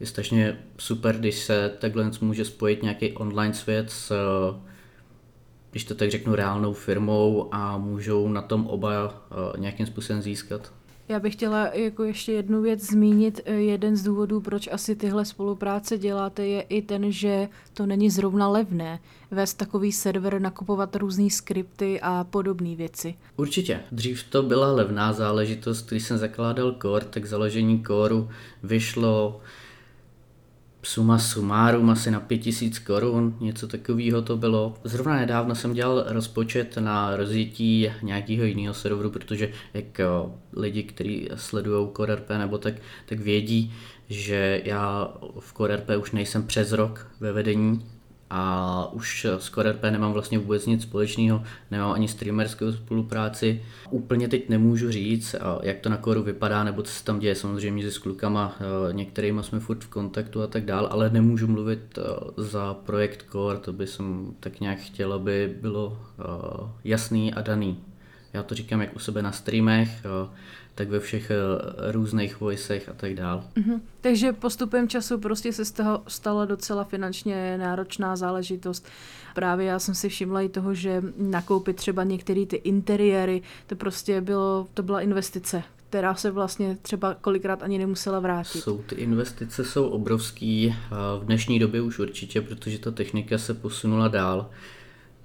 Je 0.00 0.06
strašně 0.06 0.58
super, 0.78 1.16
když 1.16 1.38
se 1.38 1.72
takhle 1.78 2.10
může 2.20 2.44
spojit 2.44 2.82
nějaký 2.82 3.12
online 3.12 3.54
svět 3.54 3.90
s, 3.90 4.12
když 5.70 5.84
to 5.84 5.94
tak 5.94 6.10
řeknu, 6.10 6.34
reálnou 6.34 6.72
firmou 6.72 7.54
a 7.54 7.78
můžou 7.78 8.28
na 8.28 8.42
tom 8.42 8.66
oba 8.66 9.22
eh, 9.30 9.58
nějakým 9.58 9.86
způsobem 9.86 10.22
získat. 10.22 10.72
Já 11.08 11.20
bych 11.20 11.32
chtěla 11.32 11.66
jako 11.74 12.04
ještě 12.04 12.32
jednu 12.32 12.62
věc 12.62 12.82
zmínit. 12.82 13.40
Eh, 13.44 13.52
jeden 13.52 13.96
z 13.96 14.02
důvodů, 14.02 14.40
proč 14.40 14.68
asi 14.72 14.96
tyhle 14.96 15.24
spolupráce 15.24 15.98
děláte, 15.98 16.46
je 16.46 16.60
i 16.60 16.82
ten, 16.82 17.12
že 17.12 17.48
to 17.74 17.86
není 17.86 18.10
zrovna 18.10 18.48
levné 18.48 19.00
vést 19.30 19.54
takový 19.54 19.92
server, 19.92 20.40
nakupovat 20.40 20.96
různé 20.96 21.30
skripty 21.30 22.00
a 22.00 22.24
podobné 22.24 22.76
věci. 22.76 23.14
Určitě. 23.36 23.80
Dřív 23.92 24.24
to 24.24 24.42
byla 24.42 24.72
levná 24.72 25.12
záležitost, 25.12 25.88
když 25.88 26.02
jsem 26.02 26.18
zakládal 26.18 26.76
Core, 26.82 27.04
tak 27.04 27.26
založení 27.26 27.82
Coreu 27.86 28.28
vyšlo 28.62 29.40
suma 30.88 31.18
sumárum 31.18 31.90
asi 31.90 32.10
na 32.10 32.20
5000 32.20 32.78
korun, 32.78 33.36
něco 33.40 33.68
takového 33.68 34.22
to 34.22 34.36
bylo. 34.36 34.74
Zrovna 34.84 35.16
nedávno 35.16 35.54
jsem 35.54 35.72
dělal 35.72 36.04
rozpočet 36.06 36.76
na 36.76 37.16
rozjetí 37.16 37.90
nějakého 38.02 38.44
jiného 38.44 38.74
serveru, 38.74 39.10
protože 39.10 39.52
jak 39.74 40.00
lidi, 40.56 40.82
kteří 40.82 41.28
sledují 41.34 41.88
CoreRP 41.96 42.30
nebo 42.38 42.58
tak, 42.58 42.74
tak 43.06 43.18
vědí, 43.18 43.74
že 44.08 44.62
já 44.64 45.12
v 45.40 45.52
CoreRP 45.56 45.88
už 45.98 46.12
nejsem 46.12 46.42
přes 46.42 46.72
rok 46.72 47.06
ve 47.20 47.32
vedení 47.32 47.86
a 48.30 48.92
už 48.92 49.26
s 49.38 49.50
CoreRP 49.50 49.82
nemám 49.82 50.12
vlastně 50.12 50.38
vůbec 50.38 50.66
nic 50.66 50.82
společného, 50.82 51.42
nemám 51.70 51.92
ani 51.92 52.08
streamerskou 52.08 52.72
spolupráci. 52.72 53.62
Úplně 53.90 54.28
teď 54.28 54.48
nemůžu 54.48 54.90
říct, 54.90 55.36
jak 55.62 55.78
to 55.78 55.88
na 55.88 55.96
Coreu 55.96 56.22
vypadá, 56.22 56.64
nebo 56.64 56.82
co 56.82 56.92
se 56.92 57.04
tam 57.04 57.18
děje, 57.18 57.34
samozřejmě 57.34 57.82
se 57.84 57.90
s 57.90 57.98
klukama, 57.98 58.56
některými 58.92 59.42
jsme 59.42 59.60
furt 59.60 59.84
v 59.84 59.88
kontaktu 59.88 60.42
a 60.42 60.46
tak 60.46 60.64
dál, 60.64 60.88
ale 60.90 61.10
nemůžu 61.10 61.46
mluvit 61.46 61.98
za 62.36 62.74
projekt 62.74 63.26
Core, 63.32 63.58
to 63.58 63.72
by 63.72 63.86
jsem 63.86 64.34
tak 64.40 64.60
nějak 64.60 64.78
chtěl, 64.78 65.12
aby 65.12 65.56
bylo 65.60 65.98
jasný 66.84 67.34
a 67.34 67.42
daný. 67.42 67.78
Já 68.32 68.42
to 68.42 68.54
říkám 68.54 68.80
jak 68.80 68.96
u 68.96 68.98
sebe 68.98 69.22
na 69.22 69.32
streamech, 69.32 70.02
tak 70.78 70.88
ve 70.88 71.00
všech 71.00 71.30
eh, 71.30 71.36
různých 71.92 72.40
voicech 72.40 72.88
a 72.88 72.92
tak 72.92 73.14
dál. 73.14 73.44
Mm-hmm. 73.56 73.80
Takže 74.00 74.32
postupem 74.32 74.88
času 74.88 75.18
prostě 75.18 75.52
se 75.52 75.64
z 75.64 75.72
toho 75.72 76.02
stala 76.08 76.44
docela 76.44 76.84
finančně 76.84 77.58
náročná 77.58 78.16
záležitost. 78.16 78.86
Právě 79.34 79.66
já 79.66 79.78
jsem 79.78 79.94
si 79.94 80.08
všimla 80.08 80.40
i 80.40 80.48
toho, 80.48 80.74
že 80.74 81.02
nakoupit 81.16 81.76
třeba 81.76 82.04
některé 82.04 82.46
ty 82.46 82.56
interiéry, 82.56 83.42
to 83.66 83.76
prostě 83.76 84.20
bylo, 84.20 84.68
to 84.74 84.82
byla 84.82 85.00
investice, 85.00 85.62
která 85.88 86.14
se 86.14 86.30
vlastně 86.30 86.78
třeba 86.82 87.14
kolikrát 87.14 87.62
ani 87.62 87.78
nemusela 87.78 88.20
vrátit. 88.20 88.58
Jsou 88.58 88.78
ty 88.78 88.94
investice 88.94 89.64
jsou 89.64 89.88
obrovský 89.88 90.74
v 91.20 91.24
dnešní 91.24 91.58
době 91.58 91.80
už 91.80 91.98
určitě, 91.98 92.40
protože 92.40 92.78
ta 92.78 92.90
technika 92.90 93.38
se 93.38 93.54
posunula 93.54 94.08
dál. 94.08 94.50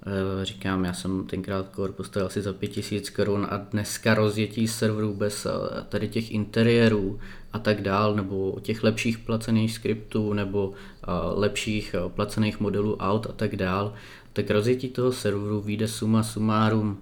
Eh, 0.06 0.44
říkám, 0.44 0.84
já 0.84 0.92
jsem 0.92 1.26
tenkrát 1.26 1.74
core 1.74 1.92
postavil 1.92 2.26
asi 2.26 2.42
za 2.42 2.52
5000 2.52 3.10
korun 3.10 3.46
a 3.50 3.56
dneska 3.56 4.14
rozjetí 4.14 4.68
serverů 4.68 5.14
bez 5.14 5.46
eh, 5.46 5.50
tady 5.88 6.08
těch 6.08 6.30
interiérů 6.30 7.20
a 7.52 7.58
tak 7.58 7.82
dál, 7.82 8.14
nebo 8.14 8.58
těch 8.62 8.82
lepších 8.82 9.18
placených 9.18 9.72
skriptů, 9.72 10.32
nebo 10.32 10.72
eh, 10.72 11.06
lepších 11.34 11.94
placených 12.08 12.60
modelů 12.60 12.96
aut 12.96 13.26
a 13.26 13.32
tak 13.32 13.56
dál, 13.56 13.94
tak 14.32 14.50
rozjetí 14.50 14.88
toho 14.88 15.12
serveru 15.12 15.60
vyjde 15.60 15.88
suma 15.88 16.22
sumárum 16.22 16.98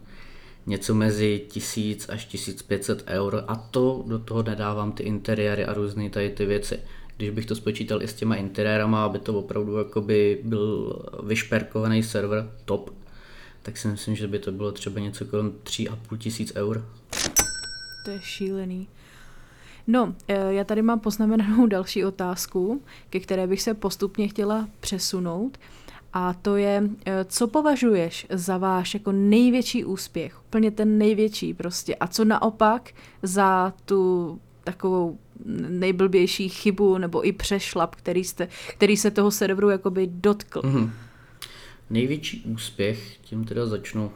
něco 0.66 0.94
mezi 0.94 1.44
1000 1.48 2.08
až 2.08 2.24
1500 2.24 3.04
eur 3.06 3.44
a 3.48 3.56
to 3.56 4.04
do 4.06 4.18
toho 4.18 4.42
nedávám 4.42 4.92
ty 4.92 5.02
interiéry 5.02 5.64
a 5.64 5.72
různé 5.72 6.10
tady 6.10 6.30
ty 6.30 6.46
věci 6.46 6.78
když 7.22 7.34
bych 7.34 7.46
to 7.46 7.54
spočítal 7.54 8.02
i 8.02 8.08
s 8.08 8.14
těma 8.14 8.34
interiérama, 8.34 9.04
aby 9.04 9.18
to 9.18 9.38
opravdu 9.38 9.78
jakoby 9.78 10.40
byl 10.44 10.98
vyšperkovaný 11.22 12.02
server 12.02 12.50
top, 12.64 12.90
tak 13.62 13.76
si 13.76 13.88
myslím, 13.88 14.16
že 14.16 14.28
by 14.28 14.38
to 14.38 14.52
bylo 14.52 14.72
třeba 14.72 15.00
něco 15.00 15.24
kolem 15.24 15.52
3,5 15.64 16.18
tisíc 16.18 16.52
eur. 16.56 16.88
To 18.04 18.10
je 18.10 18.20
šílený. 18.22 18.88
No, 19.86 20.14
eh, 20.28 20.54
já 20.54 20.64
tady 20.64 20.82
mám 20.82 21.00
poznamenanou 21.00 21.66
další 21.76 22.04
otázku, 22.04 22.82
ke 23.10 23.20
které 23.20 23.46
bych 23.46 23.62
se 23.62 23.74
postupně 23.74 24.28
chtěla 24.28 24.68
přesunout. 24.80 25.58
A 26.12 26.34
to 26.34 26.56
je, 26.56 26.82
eh, 27.06 27.24
co 27.24 27.46
považuješ 27.46 28.26
za 28.30 28.58
váš 28.58 28.94
jako 28.94 29.12
největší 29.12 29.84
úspěch, 29.84 30.40
úplně 30.46 30.70
ten 30.70 30.98
největší 30.98 31.54
prostě, 31.54 31.94
a 31.94 32.06
co 32.06 32.24
naopak 32.24 32.90
za 33.22 33.72
tu 33.84 34.40
takovou 34.64 35.18
nejblbější 35.68 36.48
chybu 36.48 36.98
nebo 36.98 37.26
i 37.26 37.32
přešlap, 37.32 37.94
který, 37.94 38.24
jste, 38.24 38.48
který 38.68 38.96
se 38.96 39.10
toho 39.10 39.30
serveru 39.30 39.70
jakoby 39.70 40.06
dotkl. 40.12 40.60
Mm-hmm. 40.60 40.90
Největší 41.90 42.42
úspěch, 42.46 43.16
tím 43.16 43.44
teda 43.44 43.66
začnu. 43.66 44.04
Uh, 44.04 44.12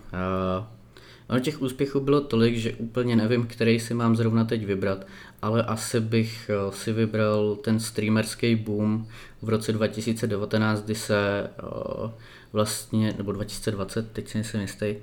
ono 1.29 1.41
těch 1.41 1.63
úspěchů 1.63 2.01
bylo 2.01 2.21
tolik, 2.21 2.57
že 2.57 2.73
úplně 2.73 3.17
nevím, 3.17 3.47
který 3.47 3.81
si 3.81 3.95
mám 3.95 4.17
zrovna 4.17 4.45
teď 4.45 4.67
vybrat, 4.67 5.07
ale 5.43 5.63
asi 5.63 6.01
bych 6.01 6.51
uh, 6.67 6.75
si 6.75 6.93
vybral 6.93 7.57
ten 7.57 7.81
streamerský 7.81 8.57
boom 8.57 9.07
v 9.43 9.49
roce 9.49 9.73
2019, 9.73 10.85
kdy 10.85 10.95
se 10.95 11.51
uh, 11.63 12.11
vlastně, 12.53 13.15
nebo 13.17 13.33
2020, 13.33 14.13
teď 14.13 14.29
si 14.29 14.39
nejsem 14.39 14.61
jistý, 14.61 14.97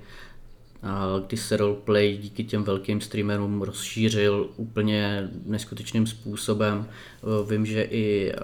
kdy 1.26 1.36
se 1.36 1.56
roleplay 1.56 2.16
díky 2.16 2.44
těm 2.44 2.64
velkým 2.64 3.00
streamerům 3.00 3.62
rozšířil 3.62 4.50
úplně 4.56 5.30
neskutečným 5.46 6.06
způsobem. 6.06 6.86
E, 6.88 7.50
vím, 7.50 7.66
že 7.66 7.82
i 7.82 8.32
e, 8.32 8.36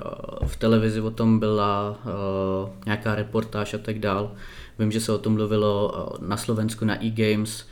v 0.47 0.57
televizi 0.57 1.01
o 1.01 1.11
tom 1.11 1.39
byla 1.39 1.99
e, 2.05 2.11
nějaká 2.87 3.15
reportáž 3.15 3.75
a 3.75 3.79
tak 3.79 3.99
dál. 3.99 4.33
Vím, 4.79 4.93
že 4.93 5.01
se 5.01 5.13
o 5.13 5.19
tom 5.19 5.33
mluvilo 5.33 6.09
na 6.21 6.37
Slovensku 6.37 6.85
na 6.85 7.05
e-games. 7.05 7.67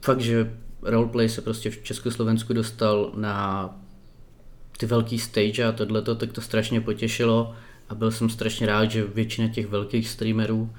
Fakt, 0.00 0.20
že 0.20 0.52
roleplay 0.82 1.28
se 1.28 1.40
prostě 1.40 1.70
v 1.70 1.82
Československu 1.82 2.52
dostal 2.52 3.12
na 3.16 3.68
ty 4.78 4.86
velký 4.86 5.18
stage 5.18 5.64
a 5.64 5.72
tohleto, 5.72 6.14
tak 6.14 6.32
to 6.32 6.40
strašně 6.40 6.80
potěšilo 6.80 7.54
a 7.88 7.94
byl 7.94 8.10
jsem 8.10 8.30
strašně 8.30 8.66
rád, 8.66 8.90
že 8.90 9.04
většina 9.04 9.48
těch 9.48 9.66
velkých 9.66 10.08
streamerů 10.08 10.70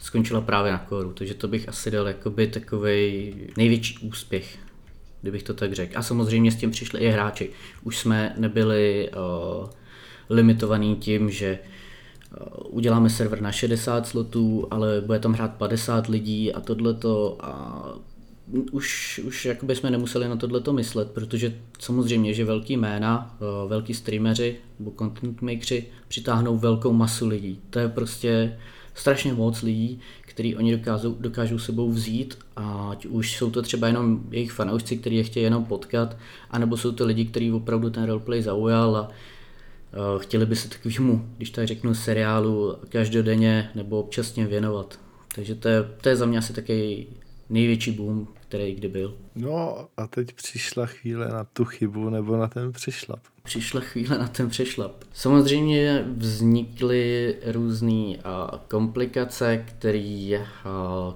skončila 0.00 0.40
právě 0.40 0.72
na 0.72 0.78
kóru, 0.78 1.12
takže 1.12 1.34
to 1.34 1.48
bych 1.48 1.68
asi 1.68 1.90
dal 1.90 2.08
jakoby 2.08 2.46
takový 2.46 3.34
největší 3.56 3.98
úspěch, 3.98 4.58
kdybych 5.22 5.42
to 5.42 5.54
tak 5.54 5.72
řekl. 5.72 5.98
A 5.98 6.02
samozřejmě 6.02 6.52
s 6.52 6.56
tím 6.56 6.70
přišli 6.70 7.00
i 7.00 7.08
hráči. 7.08 7.50
Už 7.82 7.98
jsme 7.98 8.34
nebyli 8.38 9.10
uh, 9.10 9.68
limitovaní 10.30 10.96
tím, 10.96 11.30
že 11.30 11.58
uděláme 12.68 13.10
server 13.10 13.42
na 13.42 13.52
60 13.52 14.06
slotů, 14.06 14.66
ale 14.70 15.00
bude 15.00 15.18
tam 15.18 15.32
hrát 15.32 15.54
50 15.54 16.06
lidí 16.06 16.52
a 16.52 16.60
tohleto 16.60 17.38
a 17.40 17.84
už, 18.72 19.20
už 19.24 19.44
jakoby 19.44 19.76
jsme 19.76 19.90
nemuseli 19.90 20.28
na 20.28 20.36
tohleto 20.36 20.72
myslet, 20.72 21.10
protože 21.10 21.54
samozřejmě, 21.78 22.34
že 22.34 22.44
velký 22.44 22.76
jména, 22.76 23.36
velký 23.68 23.94
streameři 23.94 24.56
nebo 24.78 24.92
content 24.98 25.42
makeři 25.42 25.86
přitáhnou 26.08 26.58
velkou 26.58 26.92
masu 26.92 27.28
lidí. 27.28 27.60
To 27.70 27.78
je 27.78 27.88
prostě 27.88 28.58
strašně 28.94 29.32
moc 29.32 29.62
lidí, 29.62 30.00
který 30.22 30.56
oni 30.56 30.76
dokážou, 30.76 31.16
dokážou 31.20 31.58
sebou 31.58 31.90
vzít, 31.90 32.38
ať 32.56 33.06
už 33.06 33.36
jsou 33.36 33.50
to 33.50 33.62
třeba 33.62 33.86
jenom 33.86 34.20
jejich 34.30 34.52
fanoušci, 34.52 34.96
kteří 34.96 35.16
je 35.16 35.22
chtějí 35.22 35.44
jenom 35.44 35.64
potkat, 35.64 36.16
anebo 36.50 36.76
jsou 36.76 36.92
to 36.92 37.06
lidi, 37.06 37.24
kteří 37.24 37.52
opravdu 37.52 37.90
ten 37.90 38.04
roleplay 38.04 38.42
zaujal 38.42 38.96
a 38.96 39.08
uh, 39.08 40.22
chtěli 40.22 40.46
by 40.46 40.56
se 40.56 40.68
takovému, 40.68 41.28
když 41.36 41.50
tak 41.50 41.66
řeknu, 41.66 41.94
seriálu 41.94 42.76
každodenně 42.88 43.70
nebo 43.74 44.00
občasně 44.00 44.46
věnovat. 44.46 44.98
Takže 45.34 45.54
to 45.54 45.68
je, 45.68 45.82
to 46.00 46.08
je 46.08 46.16
za 46.16 46.26
mě 46.26 46.38
asi 46.38 46.52
taky 46.52 47.06
největší 47.50 47.92
boom, 47.92 48.28
který 48.50 48.74
kdy 48.74 48.88
byl. 48.88 49.16
No 49.34 49.88
a 49.96 50.06
teď 50.06 50.32
přišla 50.32 50.86
chvíle 50.86 51.28
na 51.28 51.44
tu 51.44 51.64
chybu 51.64 52.10
nebo 52.10 52.36
na 52.36 52.48
ten 52.48 52.72
přešlap. 52.72 53.20
Přišla 53.42 53.80
chvíle 53.80 54.18
na 54.18 54.28
ten 54.28 54.48
přešlap. 54.48 55.04
Samozřejmě 55.12 56.04
vznikly 56.16 57.36
různé 57.46 58.16
komplikace, 58.68 59.64
které 59.66 60.46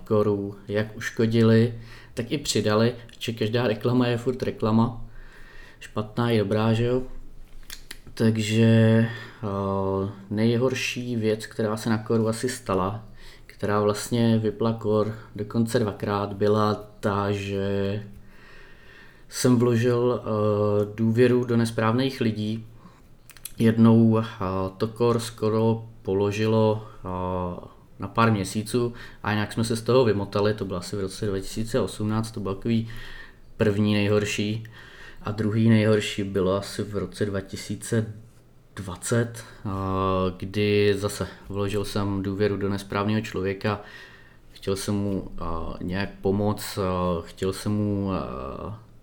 koru 0.04 0.56
jak 0.68 0.96
uškodily, 0.96 1.74
tak 2.14 2.32
i 2.32 2.38
přidali, 2.38 2.94
že 3.18 3.32
každá 3.32 3.66
reklama 3.66 4.06
je 4.06 4.18
furt 4.18 4.42
reklama. 4.42 5.04
Špatná 5.80 6.30
i 6.30 6.38
dobrá, 6.38 6.72
že 6.72 6.84
jo? 6.84 7.02
Takže 8.14 9.06
nejhorší 10.30 11.16
věc, 11.16 11.46
která 11.46 11.76
se 11.76 11.90
na 11.90 11.98
koru 11.98 12.28
asi 12.28 12.48
stala, 12.48 13.08
která 13.54 13.80
vlastně 13.80 14.38
vypla 14.38 14.72
kor 14.72 15.14
dokonce 15.36 15.78
dvakrát, 15.78 16.32
byla 16.32 16.74
ta, 17.00 17.32
že 17.32 18.02
jsem 19.28 19.56
vložil 19.56 19.98
uh, 19.98 20.94
důvěru 20.94 21.44
do 21.44 21.56
nesprávných 21.56 22.20
lidí. 22.20 22.66
Jednou 23.58 24.04
uh, 24.04 24.24
to 24.76 24.88
kor 24.88 25.18
skoro 25.18 25.88
položilo 26.02 26.86
uh, 27.04 27.64
na 27.98 28.08
pár 28.08 28.32
měsíců 28.32 28.94
a 29.22 29.34
nějak 29.34 29.52
jsme 29.52 29.64
se 29.64 29.76
z 29.76 29.82
toho 29.82 30.04
vymotali, 30.04 30.54
to 30.54 30.64
bylo 30.64 30.78
asi 30.78 30.96
v 30.96 31.00
roce 31.00 31.26
2018, 31.26 32.30
to 32.30 32.40
byl 32.40 32.54
takový 32.54 32.88
první 33.56 33.94
nejhorší 33.94 34.64
a 35.22 35.30
druhý 35.30 35.68
nejhorší 35.68 36.24
bylo 36.24 36.56
asi 36.56 36.82
v 36.82 36.96
roce 36.96 37.26
2000 37.26 38.23
20, 38.76 39.44
kdy 40.36 40.94
zase 40.96 41.28
vložil 41.48 41.84
jsem 41.84 42.22
důvěru 42.22 42.56
do 42.56 42.68
nesprávného 42.68 43.20
člověka, 43.20 43.80
chtěl 44.52 44.76
jsem 44.76 44.94
mu 44.94 45.30
nějak 45.82 46.08
pomoct, 46.20 46.78
chtěl 47.24 47.52
jsem 47.52 47.72
mu 47.72 48.10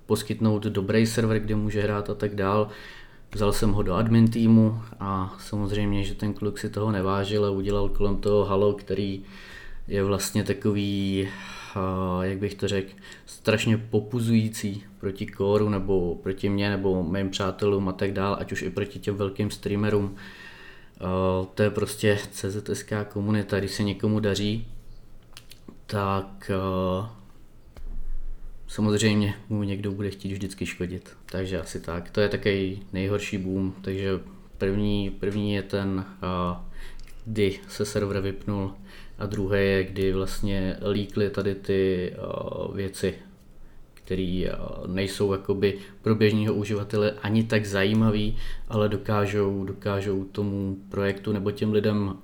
poskytnout 0.06 0.64
dobrý 0.64 1.06
server, 1.06 1.40
kde 1.40 1.56
může 1.56 1.82
hrát 1.82 2.10
a 2.10 2.16
tak 2.16 2.36
dál. 2.36 2.68
Vzal 3.34 3.54
jsem 3.54 3.72
ho 3.72 3.84
do 3.84 3.94
admin 3.94 4.28
týmu 4.28 4.82
a 5.00 5.36
samozřejmě, 5.40 6.04
že 6.04 6.16
ten 6.16 6.34
kluk 6.34 6.60
si 6.60 6.70
toho 6.70 6.92
nevážil 6.92 7.46
a 7.46 7.50
udělal 7.50 7.90
kolem 7.90 8.18
toho 8.18 8.46
halo, 8.46 8.74
který 8.74 9.24
je 9.88 10.04
vlastně 10.04 10.44
takový, 10.44 11.30
jak 12.22 12.38
bych 12.38 12.56
to 12.56 12.68
řekl, 12.68 12.94
strašně 13.26 13.78
popuzující 13.78 14.84
proti 15.00 15.26
kóru 15.26 15.70
nebo 15.70 16.16
proti 16.16 16.50
mně 16.50 16.70
nebo 16.70 17.04
mým 17.04 17.30
přátelům 17.30 17.90
a 17.90 17.92
tak 17.92 18.14
dál, 18.14 18.38
ať 18.40 18.52
už 18.52 18.62
i 18.62 18.70
proti 18.70 19.00
těm 19.00 19.16
velkým 19.16 19.52
streamerům. 19.52 20.16
To 21.56 21.64
je 21.64 21.70
prostě 21.70 22.20
CZSK 22.32 22.94
komunita, 23.14 23.60
když 23.60 23.72
se 23.72 23.84
někomu 23.84 24.20
daří, 24.20 24.68
tak 25.86 26.52
samozřejmě 28.68 29.34
mu 29.50 29.64
někdo 29.64 29.92
bude 29.92 30.10
chtít 30.10 30.34
vždycky 30.34 30.66
škodit. 30.66 31.18
Takže 31.26 31.62
asi 31.62 31.80
tak. 31.80 32.10
To 32.10 32.22
je 32.22 32.30
takový 32.30 32.84
nejhorší 32.94 33.38
boom. 33.38 33.74
Takže 33.82 34.20
první, 34.58 35.10
první 35.10 35.54
je 35.54 35.64
ten, 35.64 36.06
kdy 37.26 37.60
se 37.68 37.86
server 37.86 38.22
vypnul 38.22 38.74
a 39.22 39.26
druhé 39.26 39.64
je, 39.64 39.84
kdy 39.84 40.14
vlastně 40.14 40.78
líkly 40.92 41.30
tady 41.30 41.56
ty 41.56 42.14
věci, 42.74 43.14
které 43.94 44.52
nejsou 44.88 45.32
jakoby 45.32 45.78
pro 46.02 46.16
běžného 46.16 46.56
uživatele 46.56 47.12
ani 47.12 47.44
tak 47.44 47.66
zajímavý, 47.66 48.38
ale 48.70 48.90
dokážou, 48.90 49.64
dokážou 49.64 50.24
tomu 50.24 50.78
projektu 50.90 51.32
nebo 51.32 51.52
těm 51.52 51.72
lidem 51.72 52.18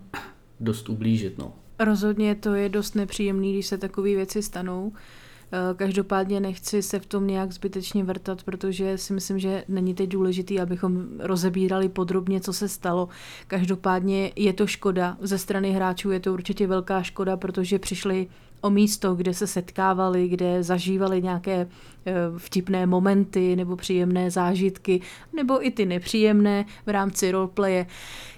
dost 0.59 0.89
ublížit. 0.89 1.37
No. 1.37 1.53
Rozhodně 1.79 2.35
to 2.35 2.53
je 2.53 2.69
dost 2.69 2.95
nepříjemný, 2.95 3.53
když 3.53 3.67
se 3.67 3.77
takové 3.77 4.09
věci 4.09 4.41
stanou. 4.41 4.91
Eh, 4.95 5.26
každopádně 5.75 6.39
nechci 6.39 6.81
se 6.81 6.99
v 6.99 7.05
tom 7.05 7.27
nějak 7.27 7.51
zbytečně 7.51 8.03
vrtat, 8.03 8.43
protože 8.43 8.97
si 8.97 9.13
myslím, 9.13 9.39
že 9.39 9.63
není 9.67 9.93
teď 9.93 10.09
důležitý, 10.09 10.59
abychom 10.59 11.05
rozebírali 11.19 11.89
podrobně, 11.89 12.41
co 12.41 12.53
se 12.53 12.69
stalo. 12.69 13.09
Každopádně 13.47 14.31
je 14.35 14.53
to 14.53 14.67
škoda. 14.67 15.17
Ze 15.21 15.37
strany 15.37 15.71
hráčů 15.71 16.11
je 16.11 16.19
to 16.19 16.33
určitě 16.33 16.67
velká 16.67 17.03
škoda, 17.03 17.37
protože 17.37 17.79
přišli 17.79 18.27
o 18.61 18.69
místo, 18.69 19.15
kde 19.15 19.33
se 19.33 19.47
setkávali, 19.47 20.27
kde 20.27 20.63
zažívali 20.63 21.21
nějaké 21.21 21.67
eh, 22.05 22.13
vtipné 22.37 22.85
momenty 22.85 23.55
nebo 23.55 23.75
příjemné 23.75 24.31
zážitky, 24.31 25.01
nebo 25.35 25.65
i 25.65 25.71
ty 25.71 25.85
nepříjemné 25.85 26.65
v 26.85 26.89
rámci 26.89 27.31
roleplaye. 27.31 27.85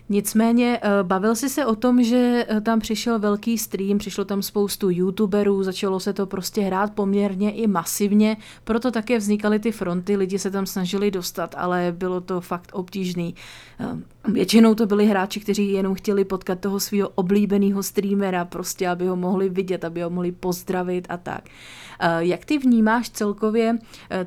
Nicméně 0.09 0.79
eh, 0.81 1.03
bavil 1.03 1.35
si 1.35 1.49
se 1.49 1.65
o 1.65 1.75
tom, 1.75 2.03
že 2.03 2.45
eh, 2.49 2.61
tam 2.61 2.79
přišel 2.79 3.19
velký 3.19 3.57
stream, 3.57 3.97
přišlo 3.97 4.25
tam 4.25 4.41
spoustu 4.41 4.89
youtuberů, 4.89 5.63
začalo 5.63 5.99
se 5.99 6.13
to 6.13 6.25
prostě 6.25 6.61
hrát 6.61 6.93
poměrně 6.93 7.51
i 7.51 7.67
masivně, 7.67 8.37
proto 8.63 8.91
také 8.91 9.17
vznikaly 9.17 9.59
ty 9.59 9.71
fronty, 9.71 10.15
lidi 10.15 10.39
se 10.39 10.51
tam 10.51 10.65
snažili 10.65 11.11
dostat, 11.11 11.55
ale 11.57 11.93
bylo 11.97 12.21
to 12.21 12.41
fakt 12.41 12.69
obtížný. 12.73 13.35
Eh, 14.27 14.31
většinou 14.31 14.75
to 14.75 14.85
byli 14.85 15.05
hráči, 15.05 15.39
kteří 15.39 15.71
jenom 15.71 15.95
chtěli 15.95 16.25
potkat 16.25 16.59
toho 16.59 16.79
svého 16.79 17.09
oblíbeného 17.15 17.83
streamera, 17.83 18.45
prostě 18.45 18.87
aby 18.87 19.07
ho 19.07 19.15
mohli 19.15 19.49
vidět, 19.49 19.85
aby 19.85 20.01
ho 20.01 20.09
mohli 20.09 20.31
pozdravit 20.31 21.05
a 21.09 21.17
tak. 21.17 21.49
Jak 22.19 22.45
ty 22.45 22.57
vnímáš 22.57 23.09
celkově 23.09 23.77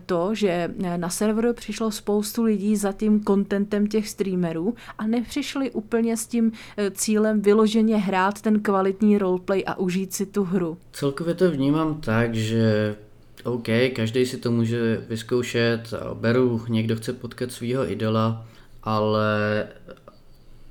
to, 0.07 0.35
že 0.35 0.74
na 0.96 1.09
serveru 1.09 1.52
přišlo 1.52 1.90
spoustu 1.90 2.42
lidí 2.42 2.76
za 2.76 2.92
tím 2.92 3.20
kontentem 3.20 3.87
těch 3.87 4.09
streamerů 4.09 4.74
a 4.98 5.07
nepřišli 5.07 5.70
úplně 5.70 6.16
s 6.16 6.26
tím 6.26 6.52
eh, 6.76 6.90
cílem 6.90 7.42
vyloženě 7.42 7.96
hrát 7.96 8.40
ten 8.40 8.61
kvalitní 8.61 9.18
roleplay 9.18 9.64
a 9.66 9.78
užít 9.78 10.12
si 10.12 10.26
tu 10.26 10.44
hru? 10.44 10.78
Celkově 10.92 11.35
to 11.35 11.50
vnímám 11.50 12.00
tak, 12.00 12.35
že 12.35 12.96
OK, 13.44 13.68
každý 13.96 14.26
si 14.26 14.37
to 14.37 14.50
může 14.50 15.05
vyzkoušet, 15.09 15.94
beru, 16.14 16.62
někdo 16.68 16.96
chce 16.96 17.12
potkat 17.12 17.52
svého 17.52 17.90
idola, 17.90 18.46
ale 18.83 19.66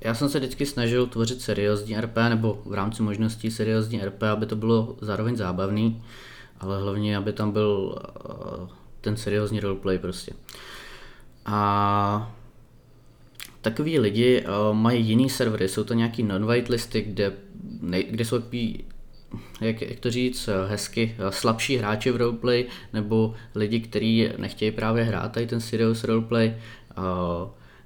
já 0.04 0.14
jsem 0.14 0.28
se 0.28 0.38
vždycky 0.38 0.66
snažil 0.66 1.06
tvořit 1.06 1.40
seriózní 1.40 2.00
RP, 2.00 2.16
nebo 2.28 2.62
v 2.64 2.74
rámci 2.74 3.02
možností 3.02 3.50
seriózní 3.50 4.00
RP, 4.04 4.22
aby 4.22 4.46
to 4.46 4.56
bylo 4.56 4.96
zároveň 5.00 5.36
zábavný, 5.36 6.02
ale 6.60 6.82
hlavně, 6.82 7.16
aby 7.16 7.32
tam 7.32 7.50
byl 7.50 7.98
uh, 8.58 8.68
ten 9.00 9.16
seriózní 9.16 9.60
roleplay 9.60 9.98
prostě. 9.98 10.32
A 11.46 12.32
takový 13.60 13.98
lidi 13.98 14.44
uh, 14.44 14.76
mají 14.76 15.06
jiný 15.06 15.30
servery, 15.30 15.68
jsou 15.68 15.84
to 15.84 15.94
nějaký 15.94 16.22
non-white 16.22 16.68
listy, 16.68 17.02
kde, 17.02 17.32
kde 18.10 18.24
jsou 18.24 18.38
takový, 18.38 18.84
jak, 19.60 19.82
jak 19.82 20.00
to 20.00 20.10
říct 20.10 20.48
uh, 20.48 20.70
hezky, 20.70 21.16
slabší 21.30 21.76
hráči 21.76 22.10
v 22.10 22.16
roleplay, 22.16 22.64
nebo 22.92 23.34
lidi, 23.54 23.80
kteří 23.80 24.28
nechtějí 24.36 24.70
právě 24.70 25.04
hrát 25.04 25.32
tady 25.32 25.46
ten 25.46 25.60
serious 25.60 26.04
roleplay, 26.04 26.54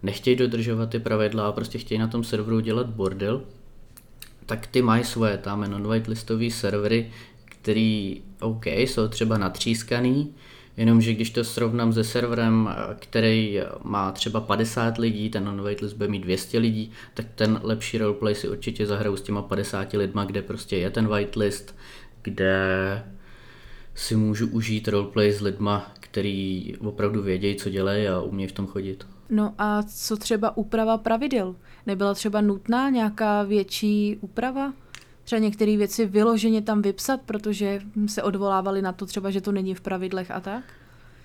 nechtějí 0.03 0.37
dodržovat 0.37 0.91
ty 0.91 0.99
pravidla 0.99 1.49
a 1.49 1.53
prostě 1.53 1.79
chtějí 1.79 1.99
na 1.99 2.09
tom 2.09 2.25
serveru 2.25 2.61
dělat 2.61 2.87
bordel, 2.87 3.43
tak 4.47 4.67
ty 4.67 4.83
mají 4.83 5.05
svoje 5.05 5.39
tam 5.39 5.71
non-white 5.71 6.09
listové 6.09 6.51
servery, 6.51 7.11
který, 7.45 8.23
OK, 8.41 8.67
jsou 8.67 9.09
třeba 9.09 9.39
natřískaný, 9.39 10.35
Jenomže 10.77 11.15
když 11.15 11.31
to 11.31 11.45
srovnám 11.45 11.93
se 11.93 12.05
serverem, 12.05 12.75
který 12.99 13.61
má 13.83 14.13
třeba 14.13 14.41
50 14.41 14.99
lidí, 14.99 15.31
ten 15.31 15.49
on-waitlist 15.49 15.97
bude 15.97 16.09
mít 16.09 16.23
200 16.23 16.59
lidí, 16.59 16.91
tak 17.15 17.27
ten 17.35 17.61
lepší 17.63 17.99
roleplay 17.99 18.35
si 18.35 18.49
určitě 18.49 18.87
zahraju 18.87 19.17
s 19.17 19.23
těma 19.23 19.43
50 19.43 19.93
lidma, 19.93 20.25
kde 20.25 20.43
prostě 20.43 20.77
je 20.77 20.91
ten 20.91 21.09
whitelist, 21.09 21.75
kde 22.23 22.59
si 23.95 24.17
můžu 24.17 24.47
užít 24.47 24.89
roleplay 24.89 25.33
s 25.33 25.41
lidma, 25.41 25.93
který 26.01 26.75
opravdu 26.77 27.23
vědějí, 27.23 27.57
co 27.57 27.71
dělají 27.71 28.09
a 28.09 28.21
umějí 28.21 28.49
v 28.49 28.53
tom 28.53 28.67
chodit. 28.67 29.07
No 29.31 29.55
a 29.59 29.83
co 29.83 30.17
třeba 30.17 30.57
úprava 30.57 30.99
pravidel? 30.99 31.57
Nebyla 31.87 32.15
třeba 32.15 32.41
nutná 32.41 32.91
nějaká 32.91 33.43
větší 33.43 34.19
úprava? 34.21 34.73
třeba 35.27 35.39
některé 35.39 35.77
věci 35.77 36.07
vyloženě 36.07 36.63
tam 36.63 36.83
vypsat, 36.83 37.21
protože 37.27 37.81
se 38.07 38.23
odvolávali 38.23 38.83
na 38.83 38.93
to 38.93 39.07
třeba, 39.07 39.31
že 39.31 39.41
to 39.41 39.53
není 39.53 39.75
v 39.75 39.81
pravidlech 39.81 40.31
a 40.31 40.41
tak? 40.41 40.65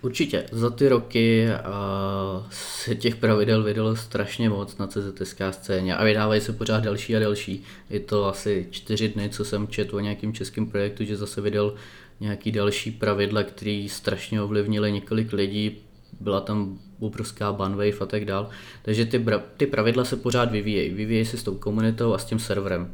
Určitě. 0.02 0.46
Za 0.52 0.70
ty 0.70 0.90
roky 0.90 1.48
uh, 1.48 2.46
se 2.50 2.96
těch 2.96 3.16
pravidel 3.16 3.64
vydalo 3.64 3.96
strašně 3.96 4.50
moc 4.50 4.78
na 4.78 4.88
CZSK 4.88 5.42
scéně 5.52 5.96
a 5.96 6.04
vydávají 6.04 6.42
se 6.42 6.54
pořád 6.54 6.84
další 6.84 7.16
a 7.16 7.20
další. 7.20 7.64
Je 7.90 8.00
to 8.00 8.26
asi 8.26 8.68
čtyři 8.72 9.10
dny, 9.10 9.30
co 9.30 9.46
jsem 9.46 9.68
četl 9.68 9.96
o 9.96 10.00
nějakým 10.00 10.34
českém 10.34 10.68
projektu, 10.68 11.04
že 11.04 11.18
zase 11.18 11.42
vydal 11.42 11.74
nějaký 12.20 12.52
další 12.52 12.92
pravidla, 12.92 13.44
které 13.44 13.88
strašně 13.90 14.42
ovlivnily 14.42 14.92
několik 14.92 15.34
lidí, 15.34 15.78
byla 16.22 16.42
tam 16.42 16.80
obrovská 17.00 17.54
banwave 17.54 18.00
a 18.02 18.06
tak 18.06 18.26
dál. 18.26 18.50
Takže 18.82 19.06
ty, 19.06 19.26
ty 19.58 19.66
pravidla 19.66 20.06
se 20.06 20.16
pořád 20.16 20.52
vyvíjejí. 20.52 20.94
Vyvíjejí 20.94 21.26
se 21.26 21.38
s 21.38 21.44
tou 21.44 21.56
komunitou 21.56 22.14
a 22.14 22.18
s 22.18 22.26
tím 22.26 22.40
serverem 22.40 22.94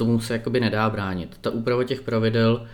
tomu 0.00 0.20
se 0.20 0.32
jakoby 0.32 0.60
nedá 0.60 0.90
bránit. 0.90 1.36
Ta 1.40 1.50
úprava 1.50 1.84
těch 1.84 2.02
pravidel 2.02 2.66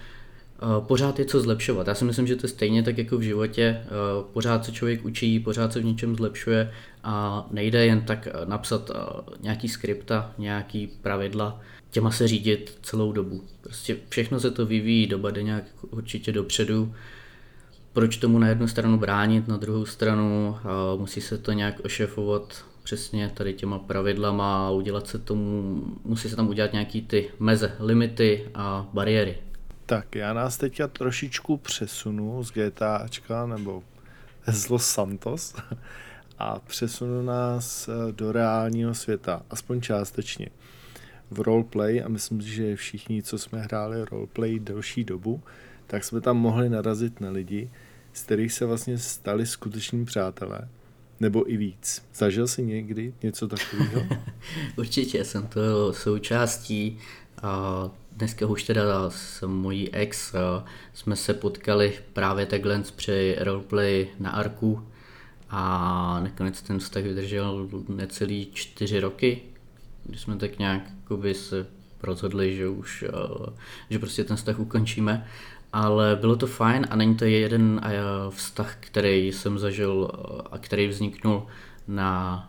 uh, 0.63 0.87
pořád 0.87 1.19
je 1.19 1.25
co 1.25 1.41
zlepšovat. 1.41 1.87
Já 1.87 1.95
si 1.95 2.05
myslím, 2.05 2.27
že 2.27 2.37
to 2.37 2.47
je 2.47 2.51
stejně 2.51 2.83
tak 2.83 2.99
jako 2.99 3.19
v 3.19 3.23
životě. 3.23 3.81
Uh, 3.83 4.25
pořád 4.33 4.65
se 4.65 4.73
člověk 4.73 5.05
učí, 5.05 5.41
pořád 5.41 5.73
se 5.73 5.81
v 5.81 5.85
něčem 5.85 6.17
zlepšuje 6.17 6.73
a 7.05 7.47
nejde 7.51 7.87
jen 7.87 8.01
tak 8.01 8.29
uh, 8.35 8.49
napsat 8.49 8.91
nějaký 9.41 9.69
skripta, 9.69 10.33
nějaký 10.39 10.87
pravidla, 10.87 11.61
těma 11.91 12.11
se 12.11 12.29
řídit 12.29 12.79
celou 12.83 13.13
dobu. 13.13 13.43
Prostě 13.61 13.97
všechno 14.09 14.41
se 14.41 14.51
to 14.51 14.67
vyvíjí, 14.67 15.07
doba 15.07 15.31
jde 15.31 15.43
nějak 15.43 15.65
určitě 15.91 16.33
dopředu. 16.33 16.95
Proč 17.97 18.17
tomu 18.17 18.39
na 18.39 18.49
jednu 18.49 18.69
stranu 18.69 18.99
bránit, 18.99 19.49
na 19.49 19.57
druhou 19.57 19.87
stranu 19.87 20.57
musí 20.97 21.21
se 21.21 21.39
to 21.39 21.53
nějak 21.53 21.85
ošefovat 21.85 22.65
přesně 22.83 23.31
tady 23.35 23.55
těma 23.55 23.79
pravidlama 23.79 24.67
a 24.67 24.71
udělat 24.71 25.07
se 25.07 25.19
tomu, 25.19 25.83
musí 26.05 26.31
se 26.31 26.37
tam 26.37 26.49
udělat 26.49 26.73
nějaký 26.73 27.03
ty 27.03 27.31
meze, 27.39 27.77
limity 27.81 28.49
a 28.55 28.87
bariéry. 28.93 29.39
Tak 29.87 30.15
já 30.15 30.33
nás 30.33 30.57
teďka 30.57 30.89
trošičku 30.89 31.57
přesunu 31.57 32.43
z 32.43 32.53
GTAčka 32.53 33.47
nebo 33.47 33.83
z 34.47 34.69
Los 34.69 34.87
Santos 34.87 35.55
a 36.39 36.59
přesunu 36.59 37.23
nás 37.23 37.89
eh, 37.89 38.13
do 38.13 38.33
reálního 38.33 38.95
světa, 38.95 39.43
aspoň 39.51 39.81
částečně. 39.81 40.49
V 41.31 41.41
roleplay, 41.41 42.03
a 42.05 42.09
myslím, 42.09 42.41
že 42.41 42.77
všichni, 42.77 43.23
co 43.23 43.39
jsme 43.39 43.61
hráli 43.61 44.05
roleplay 44.11 44.59
delší 44.59 45.05
dobu, 45.05 45.43
tak 45.87 46.05
jsme 46.05 46.21
tam 46.21 46.37
mohli 46.37 46.69
narazit 46.69 47.21
na 47.21 47.31
lidi, 47.31 47.71
z 48.17 48.23
kterých 48.23 48.53
se 48.53 48.67
vlastně 48.67 48.99
stali 48.99 49.47
skuteční 49.47 50.05
přátelé 50.05 50.69
nebo 51.21 51.53
i 51.53 51.57
víc. 51.57 52.03
Zažil 52.15 52.49
jsi 52.49 52.63
někdy 52.63 53.15
něco 53.23 53.49
takového? 53.49 54.07
Určitě, 54.77 55.25
jsem 55.25 55.47
to 55.47 55.93
součástí 55.93 56.99
a 57.43 57.91
dneska 58.13 58.47
už 58.47 58.63
teda 58.63 59.11
s 59.11 59.47
mojí 59.47 59.95
ex 59.95 60.35
jsme 60.95 61.17
se 61.17 61.35
potkali 61.35 61.99
právě 62.13 62.47
takhle 62.47 62.83
při 62.97 63.37
roleplay 63.41 64.09
na 64.19 64.31
Arku 64.31 64.87
a 65.51 66.21
nakonec 66.23 66.63
ten 66.63 66.79
vztah 66.79 67.03
vydržel 67.03 67.69
necelý 67.89 68.49
čtyři 68.53 69.01
roky, 69.01 69.43
kdy 70.05 70.19
jsme 70.19 70.37
tak 70.37 70.59
nějak 70.59 70.83
se 71.33 71.67
rozhodli, 72.03 72.57
že 72.57 72.69
už, 72.69 73.05
že 73.91 73.99
prostě 73.99 74.25
ten 74.25 74.37
vztah 74.37 74.59
ukončíme 74.59 75.27
ale 75.77 76.17
bylo 76.21 76.37
to 76.37 76.47
fajn 76.47 76.87
a 76.91 76.97
není 76.97 77.15
to 77.15 77.25
jeden 77.25 77.81
vztah, 78.31 78.77
který 78.81 79.33
jsem 79.33 79.59
zažil 79.59 80.11
a 80.51 80.59
který 80.59 80.89
vzniknul 80.89 81.47
na 81.89 82.49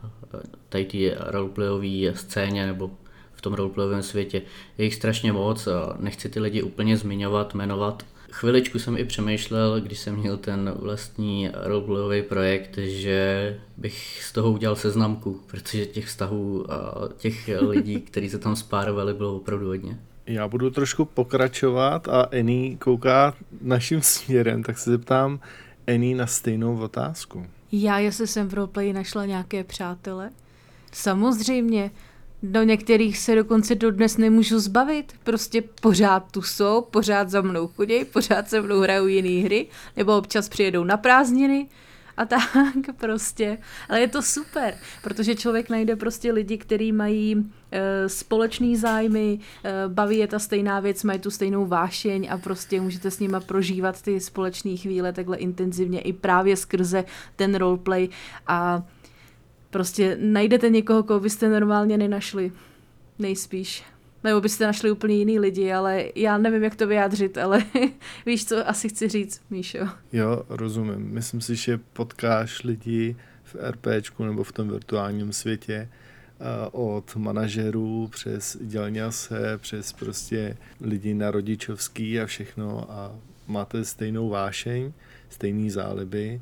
tady 0.69 0.85
té 0.85 0.97
roleplayové 1.19 2.15
scéně 2.15 2.65
nebo 2.65 2.91
v 3.33 3.41
tom 3.41 3.53
roleplayovém 3.53 4.03
světě. 4.03 4.41
Je 4.77 4.85
jich 4.85 4.95
strašně 4.95 5.33
moc, 5.33 5.67
nechci 5.99 6.29
ty 6.29 6.39
lidi 6.39 6.61
úplně 6.61 6.97
zmiňovat, 6.97 7.55
jmenovat. 7.55 8.05
Chviličku 8.31 8.79
jsem 8.79 8.97
i 8.97 9.05
přemýšlel, 9.05 9.81
když 9.81 9.99
jsem 9.99 10.15
měl 10.15 10.37
ten 10.37 10.73
vlastní 10.79 11.49
roleplayový 11.53 12.21
projekt, 12.21 12.77
že 12.77 13.59
bych 13.77 14.23
z 14.23 14.31
toho 14.31 14.51
udělal 14.51 14.75
seznamku, 14.75 15.41
protože 15.47 15.85
těch 15.85 16.05
vztahů 16.05 16.71
a 16.71 17.09
těch 17.17 17.49
lidí, 17.61 18.01
kteří 18.11 18.29
se 18.29 18.39
tam 18.39 18.55
spárovali, 18.55 19.13
bylo 19.13 19.35
opravdu 19.35 19.67
hodně. 19.67 19.99
Já 20.27 20.47
budu 20.47 20.69
trošku 20.69 21.05
pokračovat 21.05 22.07
a 22.07 22.27
Eni 22.31 22.77
kouká 22.81 23.33
naším 23.61 24.01
směrem, 24.01 24.63
tak 24.63 24.77
se 24.77 24.91
zeptám 24.91 25.39
Eni 25.87 26.15
na 26.15 26.27
stejnou 26.27 26.77
otázku. 26.79 27.45
Já, 27.71 27.99
jestli 27.99 28.27
jsem 28.27 28.47
v 28.47 28.53
roleplay 28.53 28.93
našla 28.93 29.25
nějaké 29.25 29.63
přátele? 29.63 30.29
Samozřejmě, 30.91 31.91
do 32.43 32.63
některých 32.63 33.17
se 33.17 33.35
dokonce 33.35 33.75
dodnes 33.75 34.17
nemůžu 34.17 34.59
zbavit. 34.59 35.13
Prostě 35.23 35.63
pořád 35.81 36.31
tu 36.31 36.41
jsou, 36.41 36.81
pořád 36.81 37.29
za 37.29 37.41
mnou 37.41 37.67
chodí, 37.67 38.05
pořád 38.05 38.49
se 38.49 38.61
mnou 38.61 38.79
hrajou 38.79 39.07
jiné 39.07 39.45
hry, 39.45 39.67
nebo 39.97 40.17
občas 40.17 40.49
přijedou 40.49 40.83
na 40.83 40.97
prázdniny 40.97 41.67
a 42.17 42.25
tak 42.25 42.41
prostě. 42.97 43.57
Ale 43.89 43.99
je 43.99 44.07
to 44.07 44.21
super, 44.21 44.73
protože 45.03 45.35
člověk 45.35 45.69
najde 45.69 45.95
prostě 45.95 46.31
lidi, 46.31 46.57
kteří 46.57 46.91
mají 46.91 47.51
e, 47.71 48.09
společný 48.09 48.75
zájmy, 48.75 49.39
e, 49.63 49.73
baví 49.87 50.17
je 50.17 50.27
ta 50.27 50.39
stejná 50.39 50.79
věc, 50.79 51.03
mají 51.03 51.19
tu 51.19 51.31
stejnou 51.31 51.65
vášeň 51.65 52.27
a 52.31 52.37
prostě 52.37 52.81
můžete 52.81 53.11
s 53.11 53.19
nima 53.19 53.39
prožívat 53.39 54.01
ty 54.01 54.19
společné 54.19 54.77
chvíle 54.77 55.13
takhle 55.13 55.37
intenzivně 55.37 56.01
i 56.01 56.13
právě 56.13 56.57
skrze 56.57 57.05
ten 57.35 57.55
roleplay 57.55 58.09
a 58.47 58.83
prostě 59.69 60.17
najdete 60.21 60.69
někoho, 60.69 61.03
koho 61.03 61.19
byste 61.19 61.49
normálně 61.49 61.97
nenašli. 61.97 62.51
Nejspíš. 63.19 63.83
Nebo 64.23 64.41
byste 64.41 64.65
našli 64.65 64.91
úplně 64.91 65.15
jiný 65.15 65.39
lidi, 65.39 65.73
ale 65.73 66.05
já 66.15 66.37
nevím, 66.37 66.63
jak 66.63 66.75
to 66.75 66.87
vyjádřit, 66.87 67.37
ale 67.37 67.63
víš, 68.25 68.45
co 68.45 68.69
asi 68.69 68.89
chci 68.89 69.07
říct, 69.07 69.41
Míšo. 69.49 69.87
Jo, 70.13 70.43
rozumím. 70.49 70.99
Myslím 70.99 71.41
si, 71.41 71.55
že 71.55 71.79
potkáš 71.93 72.63
lidi 72.63 73.15
v 73.43 73.55
RPčku 73.55 74.25
nebo 74.25 74.43
v 74.43 74.51
tom 74.51 74.69
virtuálním 74.69 75.33
světě 75.33 75.89
od 76.71 77.15
manažerů 77.15 78.07
přes 78.11 78.57
dělňase, 78.61 79.57
přes 79.57 79.93
prostě 79.93 80.57
lidi 80.81 81.13
na 81.13 81.31
rodičovský 81.31 82.19
a 82.19 82.25
všechno 82.25 82.91
a 82.91 83.15
máte 83.47 83.85
stejnou 83.85 84.29
vášeň, 84.29 84.91
stejný 85.29 85.69
záliby 85.69 86.41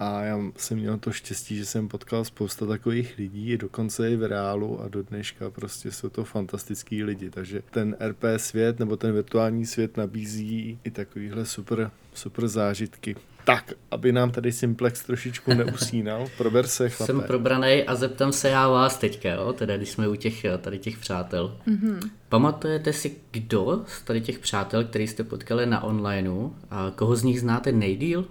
a 0.00 0.22
já 0.22 0.38
jsem 0.56 0.78
měl 0.78 0.98
to 0.98 1.12
štěstí, 1.12 1.56
že 1.56 1.66
jsem 1.66 1.88
potkal 1.88 2.24
spousta 2.24 2.66
takových 2.66 3.18
lidí, 3.18 3.56
dokonce 3.56 4.10
i 4.10 4.16
v 4.16 4.28
reálu 4.28 4.80
a 4.80 4.88
do 4.88 5.02
dneška 5.02 5.50
prostě 5.50 5.92
jsou 5.92 6.08
to 6.08 6.24
fantastický 6.24 7.04
lidi. 7.04 7.30
Takže 7.30 7.62
ten 7.70 7.96
RP 8.00 8.22
svět 8.36 8.78
nebo 8.78 8.96
ten 8.96 9.12
virtuální 9.12 9.66
svět 9.66 9.96
nabízí 9.96 10.78
i 10.84 10.90
takovýhle 10.90 11.46
super, 11.46 11.90
super 12.14 12.48
zážitky. 12.48 13.16
Tak, 13.44 13.72
aby 13.90 14.12
nám 14.12 14.30
tady 14.30 14.52
Simplex 14.52 15.04
trošičku 15.04 15.54
neusínal, 15.54 16.26
prober 16.38 16.66
se 16.66 16.90
chlape. 16.90 17.12
Jsem 17.12 17.20
probranej 17.20 17.84
a 17.88 17.94
zeptám 17.94 18.32
se 18.32 18.48
já 18.48 18.68
vás 18.68 18.98
teďka, 18.98 19.30
jo? 19.30 19.52
teda 19.52 19.76
když 19.76 19.90
jsme 19.90 20.08
u 20.08 20.14
těch 20.14 20.46
tady 20.58 20.78
těch 20.78 20.98
přátel. 20.98 21.56
Mm-hmm. 21.68 22.10
Pamatujete 22.28 22.92
si, 22.92 23.16
kdo 23.30 23.84
z 23.86 24.02
tady 24.02 24.20
těch 24.20 24.38
přátel, 24.38 24.84
který 24.84 25.06
jste 25.06 25.24
potkali 25.24 25.66
na 25.66 25.82
onlineu, 25.82 26.50
a 26.70 26.92
koho 26.96 27.16
z 27.16 27.22
nich 27.22 27.40
znáte 27.40 27.72
nejdíl? 27.72 28.26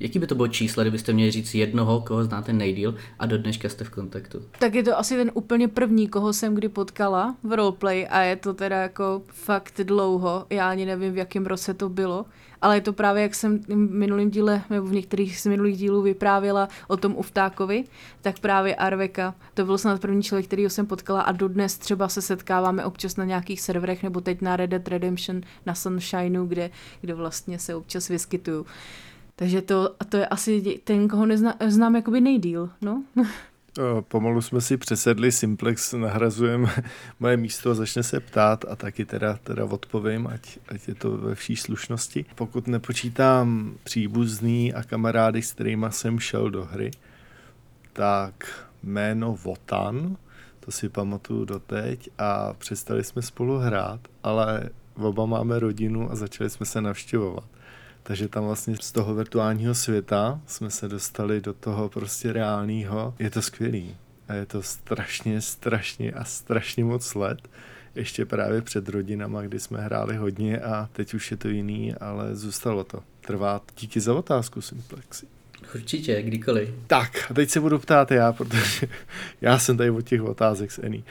Jaký 0.00 0.18
by 0.18 0.26
to 0.26 0.34
bylo 0.34 0.48
číslo, 0.48 0.82
kdybyste 0.82 1.12
měli 1.12 1.30
říct 1.30 1.54
jednoho, 1.54 2.00
koho 2.00 2.24
znáte 2.24 2.52
nejdíl 2.52 2.94
a 3.18 3.26
do 3.26 3.38
dneška 3.38 3.68
jste 3.68 3.84
v 3.84 3.90
kontaktu? 3.90 4.38
Tak 4.58 4.74
je 4.74 4.82
to 4.82 4.98
asi 4.98 5.16
ten 5.16 5.30
úplně 5.34 5.68
první, 5.68 6.08
koho 6.08 6.32
jsem 6.32 6.54
kdy 6.54 6.68
potkala 6.68 7.36
v 7.42 7.52
roleplay 7.52 8.06
a 8.10 8.20
je 8.20 8.36
to 8.36 8.54
teda 8.54 8.76
jako 8.76 9.22
fakt 9.26 9.80
dlouho. 9.84 10.46
Já 10.50 10.70
ani 10.70 10.86
nevím, 10.86 11.12
v 11.12 11.16
jakém 11.16 11.46
roce 11.46 11.74
to 11.74 11.88
bylo, 11.88 12.26
ale 12.62 12.76
je 12.76 12.80
to 12.80 12.92
právě, 12.92 13.22
jak 13.22 13.34
jsem 13.34 13.58
v 13.58 13.76
minulém 13.76 14.30
díle, 14.30 14.62
nebo 14.70 14.86
v 14.86 14.92
některých 14.92 15.40
z 15.40 15.46
minulých 15.46 15.78
dílů 15.78 16.02
vyprávěla 16.02 16.68
o 16.88 16.96
tom 16.96 17.16
Uftákovi, 17.16 17.84
tak 18.22 18.38
právě 18.38 18.74
Arveka, 18.74 19.34
to 19.54 19.64
byl 19.64 19.78
snad 19.78 20.00
první 20.00 20.22
člověk, 20.22 20.46
který 20.46 20.62
jsem 20.64 20.86
potkala 20.86 21.20
a 21.20 21.32
dodnes 21.32 21.78
třeba 21.78 22.08
se 22.08 22.22
setkáváme 22.22 22.84
občas 22.84 23.16
na 23.16 23.24
nějakých 23.24 23.60
serverech, 23.60 24.02
nebo 24.02 24.20
teď 24.20 24.42
na 24.42 24.56
Red 24.56 24.70
Dead 24.70 24.88
Redemption, 24.88 25.40
na 25.66 25.74
Sunshineu, 25.74 26.46
kde, 26.46 26.70
kde 27.00 27.14
vlastně 27.14 27.58
se 27.58 27.74
občas 27.74 28.08
vyskytuju. 28.08 28.66
Takže 29.40 29.62
to, 29.62 29.94
to 30.08 30.16
je 30.16 30.26
asi 30.26 30.80
ten, 30.84 31.08
koho 31.08 31.26
nezna, 31.26 31.56
znám 31.68 31.96
jakoby 31.96 32.20
nejdíl, 32.20 32.70
no. 32.80 33.04
Pomalu 34.08 34.42
jsme 34.42 34.60
si 34.60 34.76
přesedli, 34.76 35.32
Simplex 35.32 35.92
nahrazujeme 35.92 36.68
moje 37.20 37.36
místo 37.36 37.74
začne 37.74 38.02
se 38.02 38.20
ptát 38.20 38.64
a 38.68 38.76
taky 38.76 39.04
teda, 39.04 39.38
teda 39.44 39.64
odpovím, 39.64 40.26
ať, 40.26 40.58
ať 40.68 40.88
je 40.88 40.94
to 40.94 41.16
ve 41.16 41.34
vší 41.34 41.56
slušnosti. 41.56 42.24
Pokud 42.34 42.66
nepočítám 42.66 43.74
příbuzný 43.84 44.74
a 44.74 44.82
kamarády, 44.82 45.42
s 45.42 45.52
kterými 45.52 45.86
jsem 45.90 46.18
šel 46.18 46.50
do 46.50 46.64
hry, 46.64 46.90
tak 47.92 48.64
jméno 48.82 49.38
Votan, 49.44 50.16
to 50.60 50.70
si 50.70 50.88
pamatuju 50.88 51.44
doteď 51.44 52.10
a 52.18 52.52
přestali 52.52 53.04
jsme 53.04 53.22
spolu 53.22 53.58
hrát, 53.58 54.00
ale 54.22 54.70
oba 54.94 55.26
máme 55.26 55.58
rodinu 55.58 56.12
a 56.12 56.16
začali 56.16 56.50
jsme 56.50 56.66
se 56.66 56.80
navštěvovat. 56.80 57.59
Takže 58.02 58.28
tam 58.28 58.44
vlastně 58.44 58.76
z 58.80 58.92
toho 58.92 59.14
virtuálního 59.14 59.74
světa 59.74 60.40
jsme 60.46 60.70
se 60.70 60.88
dostali 60.88 61.40
do 61.40 61.52
toho 61.52 61.88
prostě 61.88 62.32
reálného. 62.32 63.14
Je 63.18 63.30
to 63.30 63.42
skvělý. 63.42 63.96
A 64.28 64.34
je 64.34 64.46
to 64.46 64.62
strašně, 64.62 65.40
strašně 65.40 66.12
a 66.12 66.24
strašně 66.24 66.84
moc 66.84 67.14
let. 67.14 67.48
Ještě 67.94 68.26
právě 68.26 68.62
před 68.62 68.88
rodinama, 68.88 69.42
kdy 69.42 69.60
jsme 69.60 69.80
hráli 69.80 70.16
hodně 70.16 70.58
a 70.58 70.88
teď 70.92 71.14
už 71.14 71.30
je 71.30 71.36
to 71.36 71.48
jiný, 71.48 71.94
ale 71.94 72.36
zůstalo 72.36 72.84
to. 72.84 73.02
Trvá 73.20 73.60
díky 73.78 74.00
za 74.00 74.14
otázku 74.14 74.60
Simplexi. 74.60 75.26
Určitě, 75.74 76.22
kdykoliv. 76.22 76.68
Tak, 76.86 77.30
a 77.30 77.34
teď 77.34 77.50
se 77.50 77.60
budu 77.60 77.78
ptát 77.78 78.10
já, 78.10 78.32
protože 78.32 78.88
já 79.40 79.58
jsem 79.58 79.76
tady 79.76 79.90
od 79.90 80.02
těch 80.02 80.22
otázek 80.22 80.72
s 80.72 80.82
Ení. 80.82 81.04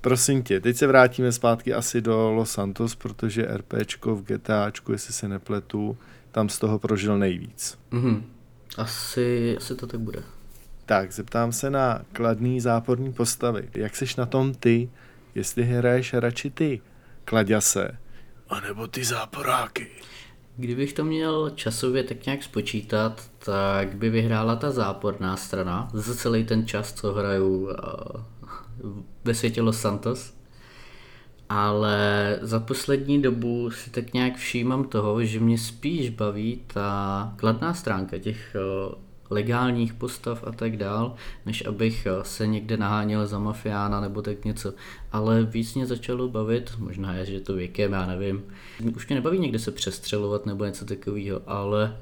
Prosím 0.00 0.42
tě, 0.42 0.60
teď 0.60 0.76
se 0.76 0.86
vrátíme 0.86 1.32
zpátky 1.32 1.74
asi 1.74 2.00
do 2.00 2.30
Los 2.30 2.50
Santos, 2.50 2.94
protože 2.94 3.46
RPčko 3.56 4.16
v 4.16 4.22
GTAčku, 4.22 4.92
jestli 4.92 5.12
se 5.12 5.28
nepletu, 5.28 5.96
tam 6.32 6.48
z 6.48 6.58
toho 6.58 6.78
prožil 6.78 7.18
nejvíc. 7.18 7.78
Mm-hmm. 7.92 8.22
Asi, 8.76 9.56
asi 9.56 9.74
to 9.74 9.86
tak 9.86 10.00
bude. 10.00 10.22
Tak, 10.86 11.12
zeptám 11.12 11.52
se 11.52 11.70
na 11.70 12.02
kladný 12.12 12.60
záporní 12.60 13.12
postavy. 13.12 13.68
Jak 13.74 13.96
seš 13.96 14.16
na 14.16 14.26
tom 14.26 14.54
ty, 14.54 14.90
jestli 15.34 15.64
hraješ 15.64 16.14
radši 16.14 16.50
ty, 16.50 16.80
kladěse, 17.24 17.98
anebo 18.52 18.86
ty 18.86 19.04
záporáky? 19.04 19.86
Kdybych 20.56 20.92
to 20.92 21.04
měl 21.04 21.50
časově 21.50 22.04
tak 22.04 22.26
nějak 22.26 22.42
spočítat, 22.42 23.22
tak 23.38 23.96
by 23.96 24.10
vyhrála 24.10 24.56
ta 24.56 24.70
záporná 24.70 25.36
strana 25.36 25.88
za 25.92 26.14
celý 26.14 26.44
ten 26.44 26.66
čas, 26.66 26.92
co 26.92 27.12
hraju 27.12 27.64
uh, 27.64 27.72
ve 29.24 29.34
světě 29.34 29.62
Los 29.62 29.80
Santos 29.80 30.32
ale 31.52 32.38
za 32.42 32.60
poslední 32.60 33.22
dobu 33.22 33.70
si 33.70 33.90
tak 33.90 34.12
nějak 34.12 34.36
všímám 34.36 34.84
toho, 34.84 35.24
že 35.24 35.40
mě 35.40 35.58
spíš 35.58 36.10
baví 36.10 36.60
ta 36.66 37.32
kladná 37.36 37.74
stránka 37.74 38.18
těch 38.18 38.56
eh, 38.56 38.94
legálních 39.30 39.94
postav 39.94 40.44
a 40.46 40.52
tak 40.52 40.76
dál, 40.76 41.14
než 41.46 41.66
abych 41.66 42.06
eh, 42.06 42.24
se 42.24 42.46
někde 42.46 42.76
naháněl 42.76 43.26
za 43.26 43.38
mafiána 43.38 44.00
nebo 44.00 44.22
tak 44.22 44.44
něco. 44.44 44.74
Ale 45.12 45.44
víc 45.44 45.74
mě 45.74 45.86
začalo 45.86 46.28
bavit, 46.28 46.72
možná 46.78 47.14
je, 47.14 47.26
že 47.26 47.40
to 47.40 47.54
věkem, 47.54 47.92
já 47.92 48.06
nevím. 48.06 48.42
Už 48.96 49.08
mě 49.08 49.16
nebaví 49.16 49.38
někde 49.38 49.58
se 49.58 49.70
přestřelovat 49.70 50.46
nebo 50.46 50.64
něco 50.64 50.84
takového, 50.84 51.40
ale 51.46 51.96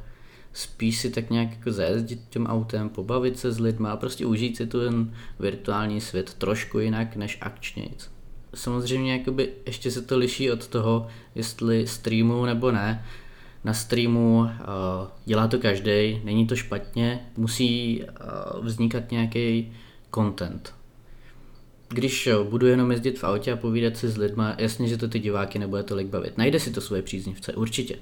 spíš 0.53 0.99
si 0.99 1.11
tak 1.11 1.31
nějak 1.31 1.51
jako 1.51 1.73
zajezdit 1.73 2.21
tím 2.31 2.47
autem, 2.47 2.89
pobavit 2.89 3.39
se 3.39 3.53
s 3.53 3.61
lidma 3.61 3.93
a 3.93 3.97
prostě 3.97 4.27
užít 4.27 4.57
si 4.57 4.67
ten 4.67 5.15
virtuální 5.41 6.01
svět 6.01 6.35
trošku 6.35 6.79
jinak 6.79 7.17
než 7.17 7.39
akčnějc 7.41 8.20
samozřejmě 8.55 9.13
jakoby 9.13 9.53
ještě 9.67 9.91
se 9.91 10.03
to 10.03 10.19
liší 10.19 10.51
od 10.51 10.67
toho, 10.69 11.07
jestli 11.35 11.87
streamu 11.87 12.45
nebo 12.45 12.71
ne. 12.73 13.05
Na 13.65 13.75
streamu 13.75 14.39
uh, 14.39 14.49
dělá 15.25 15.49
to 15.49 15.59
každý, 15.59 16.21
není 16.25 16.47
to 16.47 16.57
špatně, 16.57 17.21
musí 17.37 18.03
uh, 18.03 18.67
vznikat 18.67 19.11
nějaký 19.11 19.73
content. 20.15 20.75
Když 21.89 22.27
uh, 22.27 22.47
budu 22.47 22.67
jenom 22.67 22.91
jezdit 22.91 23.19
v 23.19 23.25
autě 23.25 23.53
a 23.53 23.57
povídat 23.57 23.97
si 23.97 24.09
s 24.09 24.17
lidma, 24.17 24.55
jasně, 24.59 24.89
že 24.89 24.97
to 24.97 25.09
ty 25.09 25.19
diváky 25.19 25.59
nebude 25.59 25.83
tolik 25.83 26.07
bavit. 26.07 26.39
Najde 26.39 26.61
si 26.61 26.71
to 26.71 26.81
svoje 26.81 27.03
příznivce, 27.03 27.53
určitě. 27.53 27.97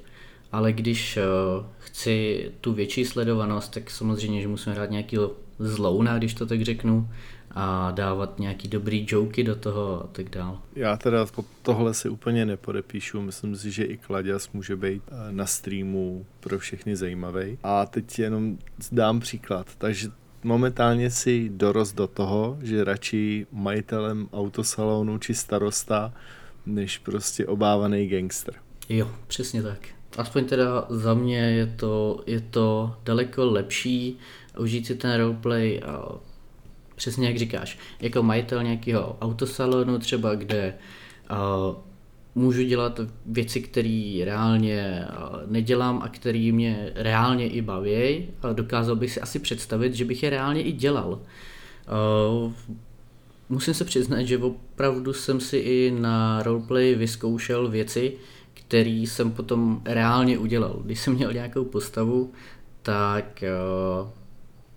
ale 0.53 0.73
když 0.73 1.17
uh, 1.17 1.67
chci 1.79 2.51
tu 2.61 2.73
větší 2.73 3.05
sledovanost, 3.05 3.73
tak 3.73 3.91
samozřejmě, 3.91 4.43
že 4.43 4.49
musím 4.49 4.73
hrát 4.73 4.91
nějaký 4.91 5.19
zlouna, 5.59 6.19
když 6.19 6.35
to 6.35 6.47
tak 6.47 6.63
řeknu, 6.63 7.09
a 7.51 7.91
dávat 7.91 8.39
nějaký 8.39 8.69
dobrý 8.69 9.07
joky 9.09 9.45
do 9.45 9.57
toho 9.57 10.05
a 10.05 10.07
tak 10.07 10.31
dál. 10.31 10.59
Já 10.77 10.97
teda 10.97 11.27
pod 11.27 11.47
tohle 11.63 11.95
si 11.95 12.09
úplně 12.09 12.47
nepodepíšu, 12.47 13.21
myslím 13.21 13.57
si, 13.57 13.71
že 13.71 13.85
i 13.85 13.97
Kladěs 13.97 14.53
může 14.53 14.77
být 14.77 15.03
eh, 15.09 15.13
na 15.31 15.47
streamu 15.47 16.27
pro 16.41 16.59
všechny 16.59 16.97
zajímavý. 16.97 17.59
A 17.63 17.87
teď 17.87 18.19
jenom 18.19 18.59
dám 18.93 19.21
příklad, 19.21 19.67
takže 19.79 20.09
momentálně 20.45 21.11
si 21.11 21.49
dorost 21.49 21.97
do 21.97 22.07
toho, 22.07 22.59
že 22.63 22.85
radši 22.85 23.47
majitelem 23.53 24.29
autosalonu 24.33 25.19
či 25.19 25.35
starosta, 25.35 26.13
než 26.67 26.99
prostě 26.99 27.47
obávaný 27.47 28.09
gangster. 28.09 28.55
Jo, 28.89 29.11
přesně 29.27 29.63
tak. 29.63 29.89
Aspoň 30.17 30.45
teda 30.45 30.87
za 30.89 31.15
mě 31.15 31.39
je 31.39 31.67
to, 31.67 32.23
je 32.27 32.41
to 32.41 32.97
daleko 33.05 33.51
lepší 33.51 34.19
užít 34.59 34.87
si 34.87 34.95
ten 34.95 35.21
roleplay 35.21 35.81
a 35.87 36.15
přesně 36.97 37.29
jak 37.29 37.39
říkáš, 37.39 37.79
jako 38.01 38.23
majitel 38.23 38.63
nějakého 38.63 39.19
autosalonu 39.21 39.99
třeba, 39.99 40.35
kde 40.35 40.75
uh, 41.31 41.77
můžu 42.35 42.63
dělat 42.63 43.01
věci, 43.27 43.61
které 43.61 44.21
reálně 44.25 45.05
nedělám 45.47 46.03
a 46.03 46.09
které 46.09 46.51
mě 46.53 46.93
reálně 46.95 47.49
i 47.49 47.63
baví. 47.63 48.29
Dokázal 48.53 48.97
bych 48.97 49.13
si 49.13 49.21
asi 49.21 49.39
představit, 49.39 49.95
že 49.95 50.05
bych 50.05 50.23
je 50.23 50.31
reálně 50.31 50.63
i 50.63 50.73
dělal. 50.73 51.21
Musím 53.49 53.75
se 53.75 53.85
přiznat, 53.85 54.23
že 54.23 54.39
opravdu 54.39 55.13
jsem 55.13 55.41
si 55.41 55.57
i 55.57 55.95
na 56.01 56.43
roleplay 56.43 56.95
vyzkoušel 56.95 57.69
věci, 57.69 58.13
které 58.55 58.91
jsem 58.91 59.31
potom 59.31 59.83
reálně 59.85 60.39
udělal. 60.39 60.81
Když 60.85 61.01
jsem 61.01 61.15
měl 61.15 61.33
nějakou 61.33 61.65
postavu, 61.65 62.33
tak 62.83 63.45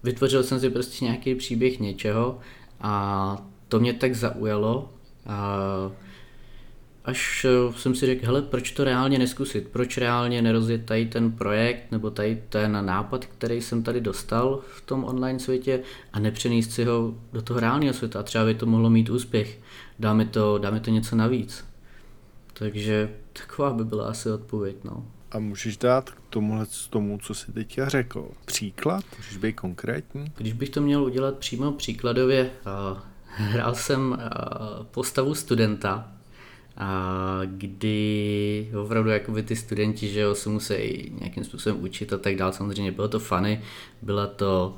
vytvořil 0.04 0.44
jsem 0.44 0.60
si 0.60 0.70
prostě 0.70 1.06
nějaký 1.06 1.36
příběh 1.36 1.80
něčeho 1.80 2.40
a 2.82 3.46
to 3.68 3.80
mě 3.80 3.94
tak 3.94 4.16
zaujalo, 4.16 4.90
a 5.26 5.58
až 7.06 7.46
jsem 7.76 7.96
si 7.96 8.06
řekl, 8.06 8.26
hele, 8.26 8.42
proč 8.42 8.72
to 8.72 8.84
reálně 8.84 9.20
neskusit, 9.20 9.68
proč 9.68 9.98
reálně 9.98 10.42
nerozjet 10.42 10.86
tady 10.86 11.06
ten 11.06 11.32
projekt 11.32 11.92
nebo 11.92 12.10
tady 12.10 12.44
ten 12.50 12.86
nápad, 12.86 13.26
který 13.26 13.62
jsem 13.62 13.84
tady 13.84 14.02
dostal 14.02 14.60
v 14.76 14.82
tom 14.82 15.04
online 15.04 15.40
světě 15.40 15.80
a 16.14 16.20
nepřenést 16.20 16.72
si 16.72 16.84
ho 16.86 17.16
do 17.34 17.42
toho 17.42 17.60
reálného 17.60 17.94
světa 17.94 18.20
a 18.20 18.24
třeba 18.24 18.46
by 18.46 18.56
to 18.56 18.66
mohlo 18.66 18.90
mít 18.90 19.10
úspěch, 19.10 19.60
dáme 20.00 20.26
to, 20.26 20.58
dáme 20.58 20.80
to 20.80 20.90
něco 20.90 21.16
navíc. 21.16 21.66
Takže 22.54 23.10
taková 23.34 23.74
by 23.74 23.86
byla 23.86 24.08
asi 24.08 24.32
odpověď, 24.32 24.76
no. 24.84 25.06
A 25.32 25.40
můžeš 25.40 25.78
dát 25.78 26.10
k 26.10 26.22
tomuhle 26.30 26.66
tomu, 26.90 27.18
co 27.18 27.34
jsi 27.34 27.52
teďka 27.52 27.90
řekl, 27.90 28.28
příklad? 28.46 29.04
Můžeš 29.18 29.38
být 29.38 29.54
konkrétní? 29.54 30.32
Když 30.38 30.54
bych 30.54 30.70
to 30.70 30.82
měl 30.82 31.04
udělat 31.04 31.38
přímo 31.38 31.72
příkladově, 31.72 32.52
uh, 32.94 33.00
hrál 33.26 33.76
jsem 33.76 34.12
uh, 34.12 34.18
postavu 34.86 35.36
studenta, 35.36 36.12
a 36.78 37.42
kdy 37.46 38.72
opravdu 38.84 39.10
jakoby 39.10 39.44
ty 39.44 39.56
studenti 39.56 40.08
že 40.08 40.20
jo, 40.20 40.36
se 40.36 40.50
musí 40.50 40.74
nějakým 41.20 41.44
způsobem 41.44 41.84
učit 41.84 42.14
a 42.14 42.18
tak 42.18 42.36
dál. 42.36 42.54
Samozřejmě 42.54 42.92
bylo 42.92 43.08
to 43.08 43.20
funny, 43.20 43.62
byla 44.02 44.28
to 44.28 44.78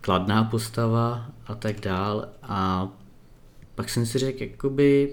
kladná 0.00 0.44
postava 0.44 1.26
a 1.46 1.54
tak 1.54 1.80
dál 1.80 2.28
a 2.42 2.88
pak 3.74 3.88
jsem 3.88 4.06
si 4.06 4.18
řekl, 4.18 4.42
jakoby, 4.42 5.12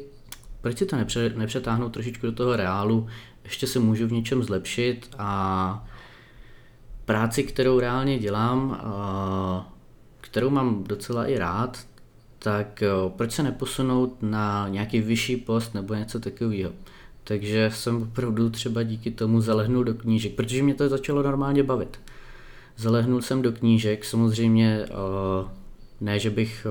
proč 0.61 0.77
si 0.77 0.85
to 0.85 0.95
nepře, 0.95 1.33
nepřetáhnout 1.35 1.93
trošičku 1.93 2.25
do 2.25 2.31
toho 2.31 2.55
reálu, 2.55 3.07
ještě 3.49 3.67
se 3.67 3.79
můžu 3.79 4.07
v 4.07 4.11
něčem 4.11 4.43
zlepšit 4.43 5.09
a 5.17 5.87
práci, 7.05 7.43
kterou 7.43 7.79
reálně 7.79 8.19
dělám, 8.19 8.81
kterou 10.21 10.49
mám 10.49 10.83
docela 10.83 11.25
i 11.25 11.37
rád, 11.37 11.79
tak 12.39 12.83
proč 13.07 13.31
se 13.31 13.43
neposunout 13.43 14.17
na 14.21 14.67
nějaký 14.67 15.01
vyšší 15.01 15.37
post 15.37 15.73
nebo 15.73 15.93
něco 15.93 16.19
takového. 16.19 16.71
Takže 17.23 17.71
jsem 17.73 18.01
opravdu 18.01 18.49
třeba 18.49 18.83
díky 18.83 19.11
tomu 19.11 19.41
zalehnul 19.41 19.83
do 19.83 19.93
knížek, 19.93 20.33
protože 20.33 20.63
mě 20.63 20.73
to 20.73 20.89
začalo 20.89 21.23
normálně 21.23 21.63
bavit. 21.63 21.99
Zalehnul 22.77 23.21
jsem 23.21 23.41
do 23.41 23.51
knížek, 23.51 24.05
samozřejmě 24.05 24.85
ne, 26.01 26.19
že 26.19 26.29
bych 26.29 26.67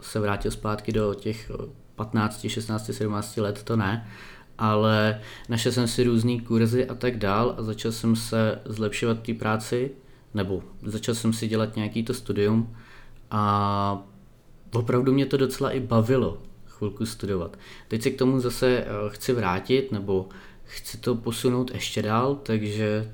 se 0.00 0.20
vrátil 0.20 0.50
zpátky 0.50 0.92
do 0.92 1.14
těch 1.14 1.50
15, 1.94 2.46
16, 2.48 2.90
17 2.92 3.36
let, 3.36 3.62
to 3.62 3.76
ne, 3.76 4.08
ale 4.60 5.20
našel 5.48 5.72
jsem 5.72 5.88
si 5.88 6.04
různý 6.04 6.40
kurzy 6.40 6.86
a 6.86 6.94
tak 6.94 7.18
dál 7.18 7.54
a 7.58 7.62
začal 7.62 7.92
jsem 7.92 8.16
se 8.16 8.60
zlepšovat 8.64 9.22
té 9.22 9.34
práci, 9.34 9.90
nebo 10.34 10.62
začal 10.82 11.14
jsem 11.14 11.32
si 11.32 11.48
dělat 11.48 11.76
nějaký 11.76 12.02
to 12.02 12.14
studium 12.14 12.76
a 13.30 14.06
opravdu 14.72 15.12
mě 15.12 15.26
to 15.26 15.36
docela 15.36 15.70
i 15.70 15.80
bavilo 15.80 16.42
chvilku 16.66 17.06
studovat. 17.06 17.56
Teď 17.88 18.02
se 18.02 18.10
k 18.10 18.18
tomu 18.18 18.40
zase 18.40 18.68
eh, 18.68 18.86
chci 19.08 19.32
vrátit, 19.32 19.92
nebo 19.92 20.28
chci 20.64 20.98
to 20.98 21.14
posunout 21.14 21.70
ještě 21.74 22.02
dál, 22.02 22.34
takže 22.34 23.12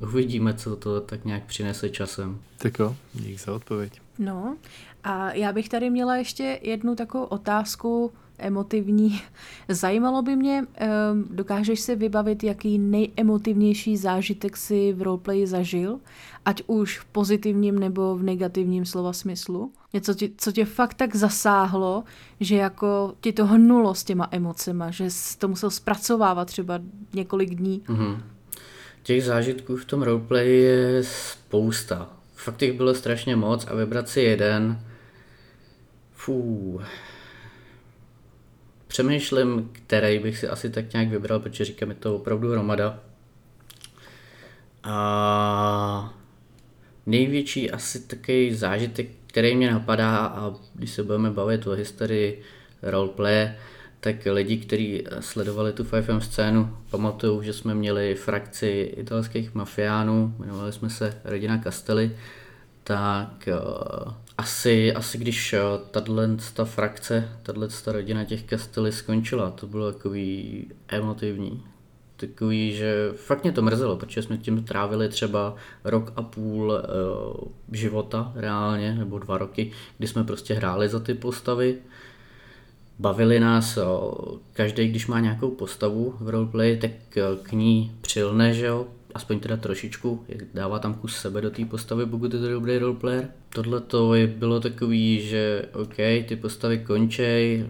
uvidíme, 0.00 0.54
co 0.54 0.76
to 0.76 1.00
tak 1.00 1.24
nějak 1.24 1.44
přinese 1.44 1.88
časem. 1.88 2.40
Tak 2.58 2.78
jo, 2.78 2.96
dík 3.14 3.40
za 3.40 3.54
odpověď. 3.54 4.00
No 4.18 4.56
a 5.04 5.32
já 5.32 5.52
bych 5.52 5.68
tady 5.68 5.90
měla 5.90 6.16
ještě 6.16 6.58
jednu 6.62 6.96
takovou 6.96 7.24
otázku 7.24 8.12
emotivní. 8.40 9.22
Zajímalo 9.68 10.22
by 10.22 10.36
mě, 10.36 10.64
ehm, 10.74 11.24
dokážeš 11.30 11.80
si 11.80 11.96
vybavit, 11.96 12.44
jaký 12.44 12.78
nejemotivnější 12.78 13.96
zážitek 13.96 14.56
si 14.56 14.92
v 14.92 15.02
roleplay 15.02 15.46
zažil, 15.46 16.00
ať 16.44 16.62
už 16.66 16.98
v 16.98 17.04
pozitivním 17.04 17.78
nebo 17.78 18.16
v 18.16 18.22
negativním 18.22 18.84
slova 18.84 19.12
smyslu? 19.12 19.72
Něco, 19.92 20.14
tě, 20.14 20.28
co 20.36 20.52
tě 20.52 20.64
fakt 20.64 20.94
tak 20.94 21.16
zasáhlo, 21.16 22.04
že 22.40 22.56
jako 22.56 23.14
ti 23.20 23.32
to 23.32 23.46
hnulo 23.46 23.94
s 23.94 24.04
těma 24.04 24.28
emocema, 24.30 24.90
že 24.90 25.10
jsi 25.10 25.38
to 25.38 25.48
musel 25.48 25.70
zpracovávat 25.70 26.48
třeba 26.48 26.80
několik 27.14 27.54
dní? 27.54 27.82
Mm-hmm. 27.88 28.20
Těch 29.02 29.24
zážitků 29.24 29.76
v 29.76 29.84
tom 29.84 30.02
roleplay 30.02 30.56
je 30.56 31.04
spousta. 31.04 32.08
Fakt 32.34 32.62
jich 32.62 32.72
bylo 32.72 32.94
strašně 32.94 33.36
moc 33.36 33.66
a 33.66 33.74
vybrat 33.74 34.08
si 34.08 34.20
jeden, 34.20 34.80
fů, 36.12 36.80
Přemýšlím, 38.90 39.70
který 39.72 40.18
bych 40.18 40.38
si 40.38 40.48
asi 40.48 40.70
tak 40.70 40.92
nějak 40.92 41.08
vybral, 41.08 41.40
protože 41.40 41.64
říkám, 41.64 41.88
je 41.88 41.94
to 41.94 42.16
opravdu 42.16 42.50
hromada. 42.50 42.98
A 44.82 46.14
největší 47.06 47.70
asi 47.70 48.06
takový 48.06 48.54
zážitek, 48.54 49.08
který 49.26 49.56
mě 49.56 49.70
napadá, 49.70 50.26
a 50.26 50.54
když 50.74 50.90
se 50.90 51.02
budeme 51.02 51.30
bavit 51.30 51.66
o 51.66 51.70
historii 51.70 52.42
roleplay, 52.82 53.52
tak 54.00 54.16
lidi, 54.26 54.56
kteří 54.56 55.04
sledovali 55.20 55.72
tu 55.72 55.84
5M 55.84 56.18
scénu, 56.18 56.76
pamatují, 56.90 57.46
že 57.46 57.52
jsme 57.52 57.74
měli 57.74 58.14
frakci 58.14 58.94
italských 58.96 59.54
mafiánů, 59.54 60.34
jmenovali 60.38 60.72
jsme 60.72 60.90
se 60.90 61.20
Rodina 61.24 61.58
Castelli, 61.62 62.16
tak 62.84 63.48
uh, 63.48 64.12
asi, 64.40 64.92
asi 64.94 65.18
když 65.18 65.52
uh, 65.52 65.88
tato 65.90 66.16
ta 66.54 66.64
frakce, 66.64 67.28
tato 67.42 67.68
ta 67.84 67.92
rodina 67.92 68.24
těch 68.24 68.42
kastely 68.42 68.92
skončila, 68.92 69.50
to 69.50 69.66
bylo 69.66 69.92
takový 69.92 70.66
emotivní. 70.88 71.62
Takový, 72.16 72.72
že 72.72 73.12
fakt 73.16 73.42
mě 73.42 73.52
to 73.52 73.62
mrzelo, 73.62 73.96
protože 73.96 74.22
jsme 74.22 74.38
tím 74.38 74.64
trávili 74.64 75.08
třeba 75.08 75.54
rok 75.84 76.12
a 76.16 76.22
půl 76.22 76.72
uh, 76.72 77.48
života 77.72 78.32
reálně, 78.34 78.94
nebo 78.94 79.18
dva 79.18 79.38
roky, 79.38 79.72
kdy 79.98 80.06
jsme 80.06 80.24
prostě 80.24 80.54
hráli 80.54 80.88
za 80.88 81.00
ty 81.00 81.14
postavy. 81.14 81.76
Bavili 82.98 83.40
nás, 83.40 83.76
uh, 83.76 84.38
každý, 84.52 84.88
když 84.88 85.06
má 85.06 85.20
nějakou 85.20 85.50
postavu 85.50 86.14
v 86.20 86.28
roleplay, 86.28 86.76
tak 86.76 86.90
k 87.42 87.52
ní 87.52 87.92
přilne, 88.00 88.54
že 88.54 88.66
jo, 88.66 88.86
aspoň 89.14 89.40
teda 89.40 89.56
trošičku, 89.56 90.24
dává 90.54 90.78
tam 90.78 90.94
kus 90.94 91.16
sebe 91.16 91.40
do 91.40 91.50
té 91.50 91.64
postavy, 91.64 92.06
pokud 92.06 92.34
je 92.34 92.40
to 92.40 92.48
dobrý 92.48 92.78
roleplayer. 92.78 93.28
Tohle 93.48 93.80
to 93.80 94.12
bylo 94.36 94.60
takový, 94.60 95.20
že 95.20 95.64
OK, 95.72 95.96
ty 96.28 96.38
postavy 96.40 96.78
končej, 96.78 97.66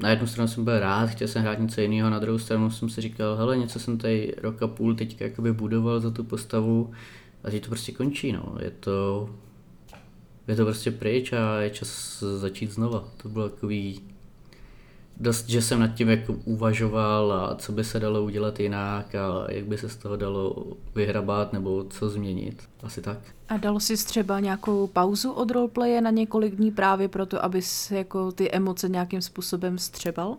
na 0.00 0.10
jednu 0.10 0.26
stranu 0.26 0.48
jsem 0.48 0.64
byl 0.64 0.80
rád, 0.80 1.06
chtěl 1.06 1.28
jsem 1.28 1.42
hrát 1.42 1.58
něco 1.58 1.80
jiného, 1.80 2.10
na 2.10 2.18
druhou 2.18 2.38
stranu 2.38 2.70
jsem 2.70 2.88
si 2.88 3.00
říkal, 3.00 3.36
hele, 3.36 3.56
něco 3.56 3.78
jsem 3.78 3.98
tady 3.98 4.34
rok 4.42 4.62
a 4.62 4.66
půl 4.66 4.94
teďka 4.94 5.24
jakoby 5.24 5.52
budoval 5.52 6.00
za 6.00 6.10
tu 6.10 6.24
postavu 6.24 6.90
a 7.44 7.50
teď 7.50 7.62
to 7.62 7.68
prostě 7.68 7.92
končí, 7.92 8.32
no. 8.32 8.56
Je 8.60 8.70
to, 8.70 9.28
je 10.48 10.56
to 10.56 10.64
prostě 10.64 10.90
pryč 10.90 11.32
a 11.32 11.60
je 11.60 11.70
čas 11.70 12.22
začít 12.36 12.72
znova. 12.72 13.04
To 13.22 13.28
bylo 13.28 13.48
takový 13.48 14.00
dost, 15.20 15.48
že 15.48 15.62
jsem 15.62 15.80
nad 15.80 15.88
tím 15.88 16.08
jako 16.08 16.32
uvažoval 16.32 17.32
a 17.32 17.54
co 17.54 17.72
by 17.72 17.84
se 17.84 18.00
dalo 18.00 18.22
udělat 18.22 18.60
jinak 18.60 19.14
a 19.14 19.46
jak 19.52 19.64
by 19.64 19.78
se 19.78 19.88
z 19.88 19.96
toho 19.96 20.16
dalo 20.16 20.64
vyhrabat 20.94 21.52
nebo 21.52 21.84
co 21.84 22.08
změnit. 22.10 22.62
Asi 22.82 23.00
tak. 23.02 23.18
A 23.48 23.56
dalo 23.56 23.80
si 23.80 24.04
třeba 24.04 24.40
nějakou 24.40 24.86
pauzu 24.86 25.32
od 25.32 25.50
roleplaye 25.50 26.00
na 26.00 26.10
několik 26.10 26.54
dní 26.54 26.70
právě 26.70 27.08
proto, 27.08 27.44
abys 27.44 27.90
jako 27.90 28.32
ty 28.32 28.50
emoce 28.50 28.88
nějakým 28.88 29.22
způsobem 29.22 29.78
střebal? 29.78 30.36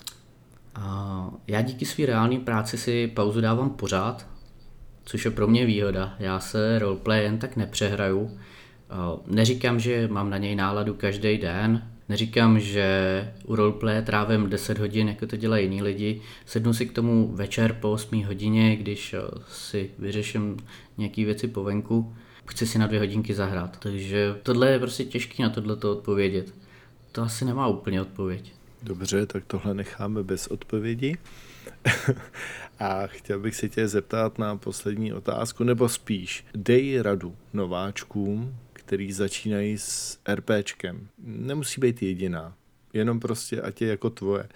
A 0.75 1.29
já 1.47 1.61
díky 1.61 1.85
své 1.85 2.05
reálné 2.05 2.39
práci 2.39 2.77
si 2.77 3.07
pauzu 3.07 3.41
dávám 3.41 3.69
pořád. 3.69 4.27
což 5.05 5.25
je 5.25 5.31
pro 5.31 5.47
mě 5.47 5.65
výhoda. 5.65 6.15
Já 6.19 6.39
se 6.39 6.79
roleplay 6.79 7.23
jen 7.23 7.37
tak 7.39 7.55
nepřehraju. 7.55 8.37
Eh, 8.89 9.19
neříkám, 9.27 9.79
že 9.79 10.07
mám 10.07 10.29
na 10.29 10.37
něj 10.37 10.55
náladu 10.55 10.93
každý 10.93 11.37
den, 11.37 11.89
Neříkám, 12.09 12.59
že 12.59 12.87
u 13.45 13.55
roleplay 13.55 14.01
trávím 14.01 14.49
10 14.49 14.77
hodin, 14.77 15.07
jako 15.07 15.27
to 15.27 15.35
dělají 15.35 15.65
jiní 15.65 15.81
lidi. 15.81 16.21
Sednu 16.45 16.73
si 16.73 16.85
k 16.85 16.93
tomu 16.93 17.27
večer 17.35 17.77
po 17.81 17.91
8 17.91 18.23
hodině, 18.23 18.75
když 18.75 19.13
eh, 19.13 19.19
si 19.47 19.91
vyřeším 19.99 20.57
nějaké 20.97 21.25
věci 21.25 21.47
po 21.47 21.63
venku. 21.63 22.15
Chci 22.47 22.67
si 22.67 22.79
na 22.79 22.87
dvě 22.87 22.99
hodinky 22.99 23.33
zahrát. 23.33 23.79
Takže 23.79 24.35
tohle 24.43 24.71
je 24.71 24.79
prostě 24.79 25.05
těžké 25.05 25.43
na 25.43 25.49
tohle 25.49 25.75
to 25.75 25.91
odpovědět. 25.91 26.53
To 27.11 27.21
asi 27.21 27.45
nemá 27.45 27.67
úplně 27.67 28.01
odpověď. 28.01 28.53
Dobře, 28.83 29.25
tak 29.25 29.43
tohle 29.47 29.73
necháme 29.73 30.23
bez 30.23 30.47
odpovědi. 30.47 31.17
A 32.79 33.07
chtěl 33.07 33.39
bych 33.39 33.55
se 33.55 33.69
tě 33.69 33.87
zeptat 33.87 34.39
na 34.39 34.57
poslední 34.57 35.13
otázku, 35.13 35.63
nebo 35.63 35.89
spíš, 35.89 36.45
dej 36.55 37.01
radu 37.01 37.35
nováčkům, 37.53 38.55
který 38.85 39.11
začínají 39.11 39.77
s 39.77 40.19
RPčkem. 40.35 41.07
Nemusí 41.23 41.81
být 41.81 42.01
jediná, 42.01 42.53
jenom 42.93 43.19
prostě, 43.19 43.61
ať 43.61 43.81
je 43.81 43.87
jako 43.87 44.09
tvoje. 44.09 44.49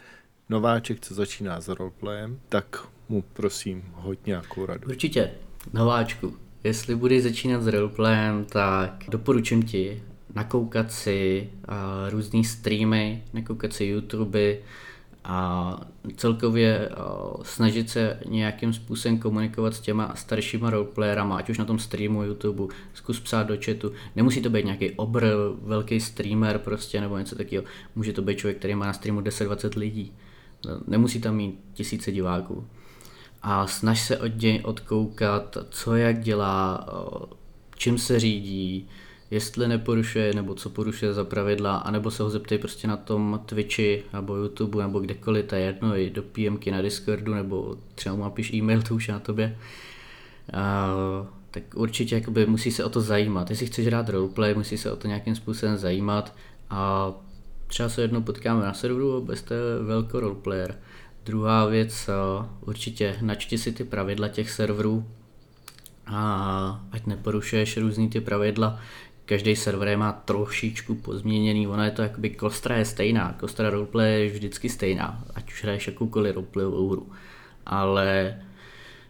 Nováček, 0.49 0.99
co 0.99 1.13
začíná 1.13 1.61
s 1.61 1.67
roleplayem, 1.67 2.39
tak 2.49 2.88
mu 3.09 3.21
prosím 3.21 3.84
hoď 3.93 4.19
nějakou 4.25 4.65
radu. 4.65 4.88
Určitě, 4.88 5.32
nováčku. 5.73 6.38
Jestli 6.63 6.95
budeš 6.95 7.23
začínat 7.23 7.61
s 7.61 7.67
roleplayem, 7.67 8.45
tak 8.45 9.03
doporučím 9.09 9.63
ti 9.63 10.03
nakoukat 10.36 10.91
si 10.91 11.49
uh, 11.67 11.75
různý 12.09 12.43
streamy, 12.43 13.23
nakoukat 13.34 13.73
si 13.73 13.86
YouTube, 13.86 14.57
a 15.32 15.82
celkově 16.15 16.89
snažit 17.43 17.89
se 17.89 18.19
nějakým 18.25 18.73
způsobem 18.73 19.19
komunikovat 19.19 19.73
s 19.73 19.80
těma 19.80 20.15
staršíma 20.15 20.69
roleplayerama, 20.69 21.38
ať 21.38 21.49
už 21.49 21.57
na 21.57 21.65
tom 21.65 21.80
streamu, 21.80 22.23
YouTube, 22.23 22.73
zkus 22.93 23.19
psát 23.19 23.43
do 23.43 23.57
chatu. 23.65 23.91
Nemusí 24.15 24.41
to 24.41 24.49
být 24.49 24.65
nějaký 24.65 24.91
obr, 24.91 25.25
velký 25.61 25.99
streamer 25.99 26.59
prostě 26.59 27.01
nebo 27.01 27.17
něco 27.17 27.36
takového. 27.36 27.65
Může 27.95 28.13
to 28.13 28.21
být 28.21 28.38
člověk, 28.38 28.57
který 28.57 28.75
má 28.75 28.86
na 28.86 28.93
streamu 28.93 29.21
10-20 29.21 29.80
lidí. 29.80 30.13
Nemusí 30.88 31.21
tam 31.21 31.36
mít 31.36 31.59
tisíce 31.73 32.11
diváků. 32.11 32.67
A 33.41 33.67
snaž 33.67 34.01
se 34.01 34.17
od 34.17 34.41
něj 34.41 34.61
odkoukat, 34.63 35.57
co 35.69 35.95
jak 35.95 36.19
dělá, 36.19 36.88
čím 37.77 37.97
se 37.97 38.19
řídí, 38.19 38.88
jestli 39.32 39.67
neporušuje 39.67 40.34
nebo 40.34 40.55
co 40.55 40.69
porušuje 40.69 41.13
za 41.13 41.23
pravidla, 41.23 41.77
anebo 41.77 42.11
se 42.11 42.23
ho 42.23 42.30
zeptej 42.30 42.57
prostě 42.57 42.88
na 42.88 42.97
tom 42.97 43.41
Twitchi 43.45 44.03
nebo 44.13 44.36
YouTube 44.36 44.84
nebo 44.84 44.99
kdekoliv, 44.99 45.45
to 45.45 45.55
je 45.55 45.61
jedno, 45.61 45.97
i 45.97 46.09
do 46.09 46.23
PMky 46.23 46.71
na 46.71 46.82
Discordu 46.82 47.34
nebo 47.34 47.77
třeba 47.95 48.15
mu 48.15 48.23
napíš 48.23 48.53
e-mail, 48.53 48.82
to 48.82 48.95
už 48.95 49.07
je 49.07 49.13
na 49.13 49.19
tobě. 49.19 49.57
Uh, 50.53 51.27
tak 51.51 51.63
určitě 51.75 52.15
jakoby 52.15 52.45
musí 52.45 52.71
se 52.71 52.84
o 52.84 52.89
to 52.89 53.01
zajímat. 53.01 53.49
Jestli 53.49 53.65
chceš 53.65 53.86
hrát 53.86 54.09
roleplay, 54.09 54.53
musí 54.53 54.77
se 54.77 54.91
o 54.91 54.95
to 54.95 55.07
nějakým 55.07 55.36
způsobem 55.36 55.77
zajímat 55.77 56.36
a 56.69 57.11
třeba 57.67 57.89
se 57.89 58.01
jednou 58.01 58.21
potkáme 58.21 58.65
na 58.65 58.73
serveru 58.73 59.17
a 59.17 59.21
bez 59.21 59.45
velký 59.82 60.11
roleplayer. 60.13 60.75
Druhá 61.25 61.65
věc, 61.65 62.09
určitě 62.61 63.15
načti 63.21 63.57
si 63.57 63.71
ty 63.71 63.84
pravidla 63.84 64.27
těch 64.27 64.51
serverů, 64.51 65.05
a 66.11 66.86
ať 66.91 67.05
neporušuješ 67.05 67.77
různý 67.77 68.09
ty 68.09 68.21
pravidla, 68.21 68.80
každý 69.30 69.55
server 69.55 69.97
má 69.97 70.11
trošičku 70.11 70.95
pozměněný, 70.95 71.67
ona 71.67 71.86
je 71.86 71.91
to 71.91 72.01
jakoby 72.01 72.30
kostra 72.30 72.77
je 72.77 72.86
stejná, 72.86 73.36
kostra 73.39 73.69
roleplay 73.69 74.23
je 74.23 74.30
vždycky 74.30 74.69
stejná, 74.69 75.25
ať 75.36 75.51
už 75.51 75.63
hraješ 75.63 75.88
jakoukoliv 75.88 76.36
roleplayovou 76.36 76.89
hru, 76.89 77.11
ale 77.65 78.39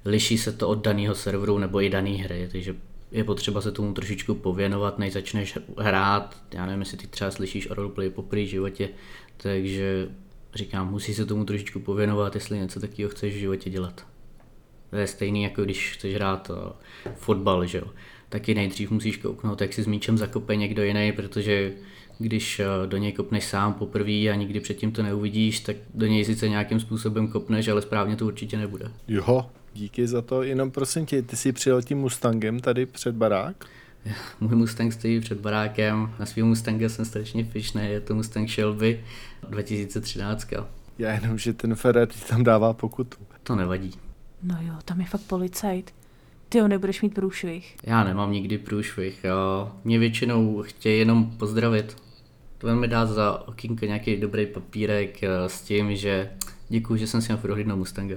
liší 0.06 0.38
se 0.38 0.52
to 0.52 0.70
od 0.70 0.84
daného 0.84 1.16
serveru 1.16 1.58
nebo 1.58 1.82
i 1.82 1.90
dané 1.90 2.10
hry, 2.10 2.50
takže 2.52 2.76
je 3.12 3.24
potřeba 3.24 3.62
se 3.62 3.72
tomu 3.72 3.94
trošičku 3.94 4.34
pověnovat, 4.34 5.00
než 5.00 5.14
začneš 5.14 5.58
hrát, 5.78 6.38
já 6.54 6.66
nevím, 6.66 6.80
jestli 6.80 6.98
ty 6.98 7.08
třeba 7.08 7.32
slyšíš 7.32 7.70
o 7.70 7.74
roleplay 7.74 8.10
po 8.10 8.26
životě, 8.34 8.90
takže 9.38 10.10
říkám, 10.56 10.92
musí 10.92 11.14
se 11.14 11.26
tomu 11.26 11.46
trošičku 11.46 11.80
pověnovat, 11.80 12.36
jestli 12.36 12.58
něco 12.58 12.80
takového 12.80 13.10
chceš 13.10 13.34
v 13.34 13.40
životě 13.40 13.70
dělat. 13.70 14.06
To 14.90 14.96
je 14.96 15.08
stejný, 15.08 15.44
jako 15.44 15.64
když 15.64 15.94
chceš 15.94 16.16
hrát 16.16 16.50
uh, 16.50 16.56
fotbal, 17.16 17.66
že 17.66 17.78
jo 17.78 17.88
taky 18.30 18.56
nejdřív 18.56 18.92
musíš 18.92 19.18
kouknout, 19.18 19.62
jak 19.62 19.74
si 19.74 19.84
s 19.84 19.88
míčem 19.88 20.18
zakope 20.18 20.56
někdo 20.56 20.84
jiný, 20.84 21.12
protože 21.12 21.74
když 22.20 22.60
eh, 22.60 22.66
do 22.86 22.98
něj 22.98 23.12
kopneš 23.12 23.46
sám 23.46 23.74
poprvé 23.74 24.12
a 24.12 24.36
nikdy 24.36 24.60
předtím 24.60 24.92
to 24.92 25.04
neuvidíš, 25.04 25.60
tak 25.60 25.76
do 25.94 26.06
něj 26.06 26.26
sice 26.26 26.50
nějakým 26.50 26.80
způsobem 26.80 27.28
kopneš, 27.28 27.68
ale 27.68 27.82
správně 27.82 28.16
to 28.16 28.26
určitě 28.26 28.58
nebude. 28.58 28.92
Jo, 29.08 29.50
díky 29.74 30.08
za 30.08 30.22
to. 30.22 30.44
Jenom 30.44 30.72
prosím 30.72 31.06
tě, 31.06 31.22
ty 31.22 31.36
jsi 31.36 31.52
přijel 31.52 31.82
tím 31.82 31.98
Mustangem 31.98 32.60
tady 32.60 32.86
před 32.86 33.16
barák? 33.16 33.66
Můj 34.40 34.56
Mustang 34.56 34.94
stojí 34.94 35.20
před 35.20 35.40
barákem, 35.40 36.14
na 36.20 36.26
svým 36.26 36.46
Mustangu 36.46 36.90
jsem 36.90 37.06
strašně 37.06 37.44
fišný, 37.44 37.82
je 37.86 38.02
to 38.02 38.16
Mustang 38.16 38.50
Shelby 38.50 39.04
2013. 39.50 40.48
Já 41.00 41.12
jenom, 41.12 41.38
že 41.38 41.54
ten 41.54 41.76
Ferrari 41.76 42.12
tam 42.30 42.44
dává 42.44 42.74
pokutu. 42.74 43.18
To 43.44 43.56
nevadí. 43.56 43.92
No 44.44 44.58
jo, 44.62 44.74
tam 44.86 45.02
je 45.02 45.08
fakt 45.08 45.22
policajt. 45.22 45.99
Ty 46.50 46.68
nebudeš 46.68 47.02
mít 47.02 47.14
průšvih. 47.14 47.76
Já 47.84 48.04
nemám 48.04 48.32
nikdy 48.32 48.58
průšvih. 48.58 49.24
Jo. 49.24 49.72
Mě 49.84 50.00
většinou 50.00 50.64
chtějí 50.64 51.00
jenom 51.00 51.32
pozdravit. 51.38 51.98
To 52.58 52.76
mi 52.76 52.88
dá 52.88 53.06
za 53.06 53.48
okýnko 53.48 53.86
nějaký 53.86 54.18
dobrý 54.18 54.46
papírek 54.46 55.24
eh, 55.24 55.30
s 55.48 55.62
tím, 55.62 55.96
že 55.96 56.32
děkuji, 56.70 56.96
že 56.96 57.08
jsem 57.08 57.22
si 57.22 57.32
na 57.32 57.38
prohlídnul 57.38 57.78
Mustanga. 57.78 58.16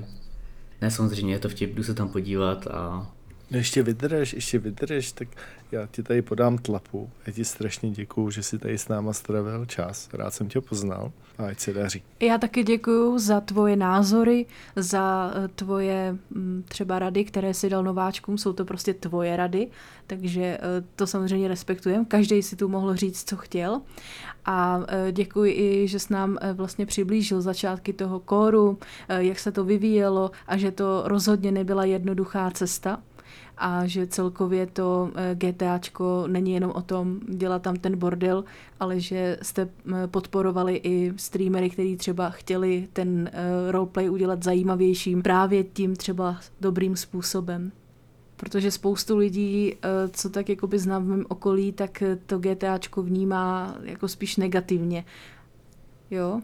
Ne, 0.80 0.90
samozřejmě 0.90 1.34
je 1.34 1.38
to 1.38 1.48
vtip, 1.48 1.74
jdu 1.74 1.82
se 1.82 1.94
tam 1.94 2.08
podívat 2.08 2.66
a 2.66 3.10
No 3.52 3.58
ještě 3.58 3.82
vydrž, 3.82 4.32
ještě 4.32 4.58
vydrž, 4.58 5.12
tak 5.12 5.28
já 5.72 5.86
ti 5.86 6.02
tady 6.02 6.22
podám 6.22 6.58
tlapu. 6.58 7.10
Já 7.26 7.32
ti 7.32 7.44
strašně 7.44 7.90
děkuju, 7.90 8.30
že 8.30 8.42
jsi 8.42 8.58
tady 8.58 8.78
s 8.78 8.88
náma 8.88 9.12
strávil 9.12 9.66
čas. 9.66 10.08
Rád 10.12 10.34
jsem 10.34 10.48
tě 10.48 10.60
poznal 10.60 11.12
a 11.38 11.46
ať 11.46 11.60
se 11.60 11.72
daří. 11.72 12.02
Já 12.20 12.38
taky 12.38 12.62
děkuju 12.62 13.18
za 13.18 13.40
tvoje 13.40 13.76
názory, 13.76 14.46
za 14.76 15.32
eh, 15.34 15.48
tvoje 15.48 16.16
mm, 16.30 16.64
třeba 16.68 16.98
rady, 16.98 17.24
které 17.24 17.54
si 17.54 17.70
dal 17.70 17.82
nováčkům. 17.84 18.38
Jsou 18.38 18.52
to 18.52 18.64
prostě 18.64 18.94
tvoje 18.94 19.36
rady, 19.36 19.68
takže 20.06 20.42
eh, 20.42 20.60
to 20.96 21.06
samozřejmě 21.06 21.48
respektujeme. 21.48 22.04
Každý 22.04 22.42
si 22.42 22.56
tu 22.56 22.68
mohl 22.68 22.96
říct, 22.96 23.28
co 23.28 23.36
chtěl. 23.36 23.80
A 24.44 24.80
eh, 24.88 25.12
děkuji 25.12 25.52
i, 25.52 25.88
že 25.88 25.98
s 25.98 26.08
nám 26.08 26.38
vlastně 26.54 26.86
přiblížil 26.86 27.40
začátky 27.40 27.92
toho 27.92 28.20
kóru, 28.20 28.78
jak 29.08 29.38
se 29.38 29.52
to 29.52 29.64
vyvíjelo 29.64 30.30
a 30.46 30.56
že 30.56 30.70
to 30.70 31.02
rozhodně 31.04 31.52
nebyla 31.52 31.84
jednoduchá 31.84 32.50
cesta 32.50 33.02
a 33.58 33.86
že 33.86 34.06
celkově 34.06 34.66
to 34.66 35.10
eh, 35.14 35.34
GTAčko 35.34 36.24
není 36.26 36.52
jenom 36.52 36.70
o 36.70 36.82
tom 36.82 37.20
dělat 37.28 37.62
tam 37.62 37.76
ten 37.76 37.96
bordel, 37.96 38.44
ale 38.80 39.00
že 39.00 39.38
jste 39.42 39.62
eh, 39.62 40.06
podporovali 40.06 40.80
i 40.84 41.12
streamery, 41.16 41.70
kteří 41.70 41.96
třeba 41.96 42.30
chtěli 42.30 42.88
ten 42.92 43.30
eh, 43.32 43.72
roleplay 43.72 44.10
udělat 44.10 44.42
zajímavějším 44.42 45.22
právě 45.22 45.64
tím 45.64 45.96
třeba 45.96 46.36
dobrým 46.60 46.96
způsobem 46.96 47.72
protože 48.36 48.70
spoustu 48.70 49.16
lidí, 49.16 49.76
co 50.10 50.30
tak 50.30 50.48
jakoby 50.48 50.78
znám 50.78 51.04
v 51.04 51.06
mém 51.06 51.24
okolí, 51.28 51.72
tak 51.72 52.02
to 52.26 52.38
GTAčko 52.38 53.02
vnímá 53.02 53.76
jako 53.82 54.08
spíš 54.08 54.36
negativně. 54.36 55.04
Jo? 56.10 56.40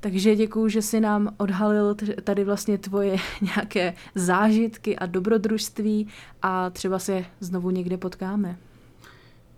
Takže 0.00 0.36
děkuji, 0.36 0.68
že 0.68 0.82
si 0.82 1.00
nám 1.00 1.34
odhalil 1.36 1.96
tady 2.24 2.44
vlastně 2.44 2.78
tvoje 2.78 3.16
nějaké 3.40 3.94
zážitky 4.14 4.96
a 4.96 5.06
dobrodružství 5.06 6.08
a 6.42 6.70
třeba 6.70 6.98
se 6.98 7.24
znovu 7.40 7.70
někde 7.70 7.96
potkáme. 7.96 8.58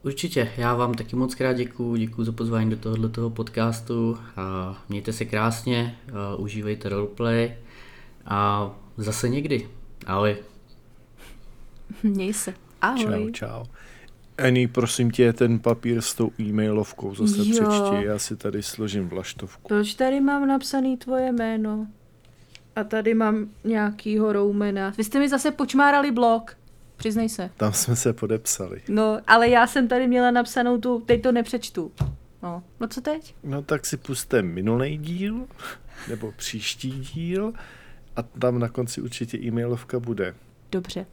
Určitě, 0.03 0.53
já 0.57 0.74
vám 0.74 0.95
taky 0.95 1.16
moc 1.16 1.34
krát 1.34 1.53
děkuji, 1.53 1.97
děkuji 1.97 2.24
za 2.24 2.32
pozvání 2.32 2.70
do 2.70 2.76
tohoto 2.76 3.30
podcastu 3.30 4.18
a 4.36 4.78
mějte 4.88 5.12
se 5.12 5.24
krásně, 5.24 5.99
užívejte 6.38 6.88
roleplay 6.88 7.55
a 8.26 8.70
zase 8.97 9.28
někdy. 9.28 9.68
Ahoj. 10.07 10.36
Měj 12.03 12.32
se. 12.32 12.55
Ahoj. 12.82 13.05
Čau, 13.05 13.30
čau. 13.30 13.64
Ani, 14.41 14.68
prosím 14.68 15.11
tě, 15.11 15.32
ten 15.32 15.59
papír 15.59 16.01
s 16.01 16.14
tou 16.14 16.30
e-mailovkou 16.41 17.14
zase 17.14 17.38
jo. 17.38 17.45
přečti, 17.45 18.07
já 18.07 18.18
si 18.18 18.36
tady 18.36 18.62
složím 18.62 19.09
vlaštovku. 19.09 19.68
Proč 19.68 19.95
tady 19.95 20.20
mám 20.20 20.49
napsaný 20.49 20.97
tvoje 20.97 21.32
jméno? 21.32 21.86
A 22.76 22.84
tady 22.84 23.14
mám 23.14 23.49
nějakýho 23.64 24.32
roumena. 24.32 24.93
Vy 24.99 25.05
jste 25.05 25.18
mi 25.18 25.28
zase 25.28 25.51
počmárali 25.51 26.11
blok. 26.11 26.57
Přiznej 26.97 27.28
se. 27.28 27.51
Tam 27.57 27.72
jsme 27.72 27.97
se 27.97 28.12
podepsali. 28.12 28.82
No, 28.88 29.20
ale 29.26 29.49
já 29.49 29.66
jsem 29.66 29.88
tady 29.88 30.07
měla 30.07 30.30
napsanou 30.30 30.78
tu, 30.78 31.03
teď 31.07 31.22
to 31.22 31.32
nepřečtu. 31.32 31.93
No, 32.43 32.62
no 32.80 32.88
co 32.88 33.01
teď? 33.01 33.34
No 33.45 33.62
tak 33.62 33.86
si 33.86 33.97
puste 33.97 34.43
minulý 34.43 34.99
díl, 34.99 35.47
nebo 36.09 36.32
příští 36.36 36.91
díl 36.91 37.53
a 38.16 38.22
tam 38.22 38.59
na 38.59 38.68
konci 38.68 39.01
určitě 39.01 39.38
e-mailovka 39.38 40.01
bude. 40.01 40.34
Dobře. 40.72 41.07